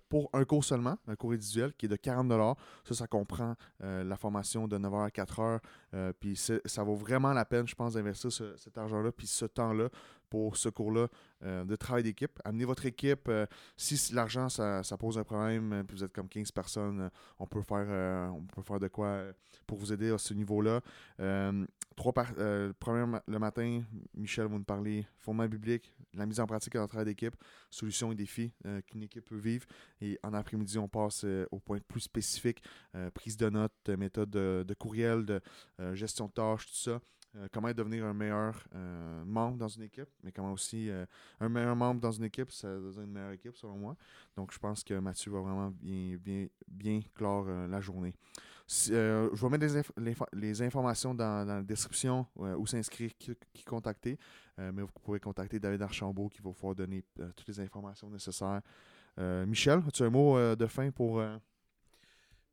pour 0.08 0.28
un 0.32 0.44
cours 0.44 0.64
seulement, 0.64 0.98
un 1.06 1.14
cours 1.14 1.30
individuel 1.30 1.72
qui 1.74 1.86
est 1.86 1.88
de 1.88 1.94
40 1.94 2.58
Ça, 2.84 2.94
ça 2.94 3.06
comprend 3.06 3.54
la 3.78 4.16
formation 4.16 4.66
de 4.66 4.76
9h 4.76 5.06
à 5.06 5.08
4h. 5.10 6.12
puis 6.18 6.36
ça 6.36 6.82
vaut 6.82 6.96
vraiment 6.96 7.32
la 7.32 7.44
peine, 7.44 7.68
je 7.68 7.76
pense, 7.76 7.94
d'investir 7.94 8.32
cet 8.32 8.76
argent-là 8.76 9.12
puis 9.12 9.28
ce 9.28 9.44
temps-là 9.44 9.88
pour 10.30 10.56
ce 10.56 10.68
cours-là 10.68 11.08
euh, 11.42 11.64
de 11.64 11.76
travail 11.76 12.04
d'équipe. 12.04 12.38
Amenez 12.44 12.64
votre 12.64 12.86
équipe. 12.86 13.28
Euh, 13.28 13.46
si 13.76 14.14
l'argent, 14.14 14.48
ça, 14.48 14.82
pose 14.98 15.18
un 15.18 15.24
problème, 15.24 15.72
euh, 15.72 15.82
puis 15.82 15.96
vous 15.96 16.04
êtes 16.04 16.12
comme 16.12 16.28
15 16.28 16.52
personnes, 16.52 17.10
on, 17.38 17.46
peut 17.46 17.62
faire, 17.62 18.32
on 18.32 18.42
peut 18.42 18.62
faire 18.62 18.78
de 18.78 18.88
quoi 18.88 19.24
pour 19.66 19.78
vous 19.78 19.92
aider 19.92 20.10
à 20.10 20.18
ce 20.18 20.32
niveau-là. 20.32 20.80
trois 21.96 22.14
le 22.36 23.38
matin, 23.38 23.82
Michel 24.14 24.46
va 24.46 24.56
nous 24.56 24.64
parler 24.64 25.06
format 25.18 25.48
biblique, 25.48 25.92
la 26.14 26.26
mise 26.26 26.40
en 26.40 26.46
pratique 26.46 26.74
de 26.74 26.86
travail 26.86 27.06
d'équipe, 27.06 27.34
solutions 27.70 28.12
et 28.12 28.14
défis 28.14 28.52
qu'une 28.86 29.02
équipe 29.02 29.24
peut 29.24 29.36
vivre. 29.36 29.66
Et 30.00 30.18
en 30.22 30.32
après-midi, 30.32 30.78
on 30.78 30.88
passe 30.88 31.24
au 31.50 31.58
point 31.58 31.78
plus 31.86 32.00
spécifique, 32.00 32.62
prise 33.14 33.36
de 33.36 33.48
notes, 33.48 33.88
méthode 33.88 34.30
de, 34.30 34.64
de 34.66 34.74
courriel, 34.74 35.24
de 35.24 35.40
gestion 35.94 36.26
de 36.26 36.32
tâches, 36.32 36.66
tout 36.66 36.74
ça. 36.74 37.00
Euh, 37.36 37.46
comment 37.52 37.72
devenir 37.72 38.04
un 38.06 38.12
meilleur 38.12 38.66
euh, 38.74 39.24
membre 39.24 39.56
dans 39.56 39.68
une 39.68 39.84
équipe, 39.84 40.08
mais 40.24 40.32
comment 40.32 40.52
aussi 40.52 40.90
euh, 40.90 41.06
un 41.38 41.48
meilleur 41.48 41.76
membre 41.76 42.00
dans 42.00 42.10
une 42.10 42.24
équipe, 42.24 42.50
ça 42.50 42.68
devient 42.68 43.02
une 43.02 43.12
meilleure 43.12 43.30
équipe 43.30 43.56
selon 43.56 43.76
moi. 43.76 43.96
Donc 44.36 44.52
je 44.52 44.58
pense 44.58 44.82
que 44.82 44.94
Mathieu 44.94 45.30
va 45.30 45.40
vraiment 45.40 45.70
bien, 45.70 46.16
bien, 46.16 46.48
bien 46.66 47.00
clore 47.14 47.46
la 47.46 47.80
journée. 47.80 48.14
je 48.68 49.46
vais 49.46 49.48
mettre 49.48 49.92
les, 50.32 50.62
informations 50.62 51.14
dans, 51.14 51.46
la 51.46 51.62
description 51.62 52.26
où 52.36 52.66
s'inscrire, 52.66 53.12
qui, 53.16 53.64
contacter, 53.64 54.18
mais 54.58 54.82
vous 54.82 54.88
pouvez 55.02 55.20
contacter 55.20 55.60
David 55.60 55.82
Archambault 55.82 56.28
qui 56.28 56.42
va 56.42 56.50
pouvoir 56.50 56.74
donner 56.74 57.04
toutes 57.36 57.48
les 57.48 57.60
informations 57.60 58.10
nécessaires. 58.10 58.60
Michel, 59.46 59.82
as-tu 59.86 60.02
un 60.02 60.10
mot 60.10 60.56
de 60.56 60.66
fin 60.66 60.90
pour 60.90 61.22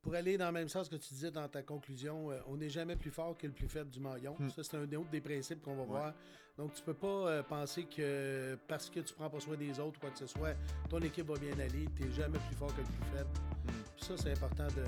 pour 0.08 0.16
aller 0.16 0.38
dans 0.38 0.46
le 0.46 0.52
même 0.52 0.68
sens 0.70 0.88
que 0.88 0.96
tu 0.96 1.12
disais 1.12 1.30
dans 1.30 1.46
ta 1.48 1.62
conclusion, 1.62 2.30
euh, 2.30 2.38
on 2.46 2.56
n'est 2.56 2.70
jamais 2.70 2.96
plus 2.96 3.10
fort 3.10 3.36
que 3.36 3.46
le 3.46 3.52
plus 3.52 3.68
faible 3.68 3.90
du 3.90 4.00
maillon. 4.00 4.34
Hmm. 4.38 4.48
Ça, 4.48 4.62
c'est 4.62 4.78
un 4.78 4.84
autre 4.84 5.10
des 5.10 5.20
principes 5.20 5.60
qu'on 5.60 5.76
va 5.76 5.84
voir. 5.84 6.14
Donc, 6.56 6.72
tu 6.72 6.82
peux 6.82 6.94
pas 6.94 7.06
euh, 7.06 7.42
penser 7.42 7.84
que 7.84 8.56
parce 8.66 8.88
que 8.88 9.00
tu 9.00 9.12
prends 9.12 9.28
pas 9.28 9.38
soin 9.38 9.56
des 9.56 9.78
autres 9.78 9.98
ou 9.98 10.00
quoi 10.00 10.08
que 10.08 10.18
ce 10.18 10.26
soit, 10.26 10.54
ton 10.88 10.98
équipe 11.00 11.26
va 11.26 11.38
bien 11.38 11.52
aller. 11.52 11.86
Tu 11.94 12.04
n'es 12.04 12.12
jamais 12.12 12.38
plus 12.38 12.56
fort 12.56 12.74
que 12.74 12.80
le 12.80 12.86
plus 12.86 13.04
faible. 13.14 13.28
Hmm. 13.66 14.02
Ça, 14.02 14.14
c'est 14.16 14.32
important 14.32 14.66
de, 14.68 14.82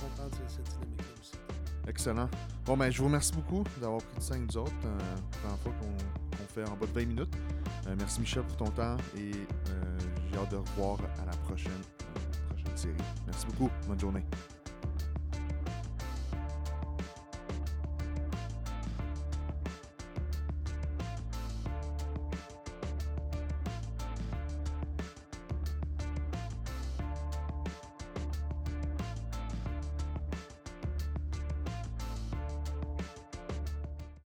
comprendre 0.00 0.34
cette, 0.48 0.64
dynamique-là 0.64 1.20
aussi. 1.20 1.34
Excellent. 1.86 2.30
Bon, 2.64 2.74
ben, 2.74 2.90
je 2.90 2.96
vous 2.96 3.08
remercie 3.08 3.34
beaucoup 3.34 3.64
d'avoir 3.78 4.00
pris 4.00 4.20
du 4.20 4.26
temps 4.26 4.34
avec 4.34 4.54
nous 4.54 4.56
autres. 4.56 4.72
Euh, 4.86 4.98
première 5.42 5.58
fois 5.58 5.72
qu'on 5.80 6.46
fait 6.46 6.64
en 6.64 6.76
bas 6.76 6.86
de 6.86 6.92
20 6.92 7.06
minutes. 7.08 7.34
Euh, 7.88 7.94
merci, 7.98 8.20
Michel, 8.20 8.42
pour 8.44 8.56
ton 8.56 8.70
temps 8.70 8.96
et 9.18 9.32
j'ai 10.30 10.38
hâte 10.38 10.50
de 10.50 10.56
revoir 10.56 10.98
à 11.20 11.26
la 11.26 11.36
prochaine, 11.44 11.72
prochaine 12.48 12.76
série. 12.76 12.94
Merci 13.26 13.46
beaucoup. 13.48 13.70
Bonne 13.86 14.00
journée. 14.00 14.24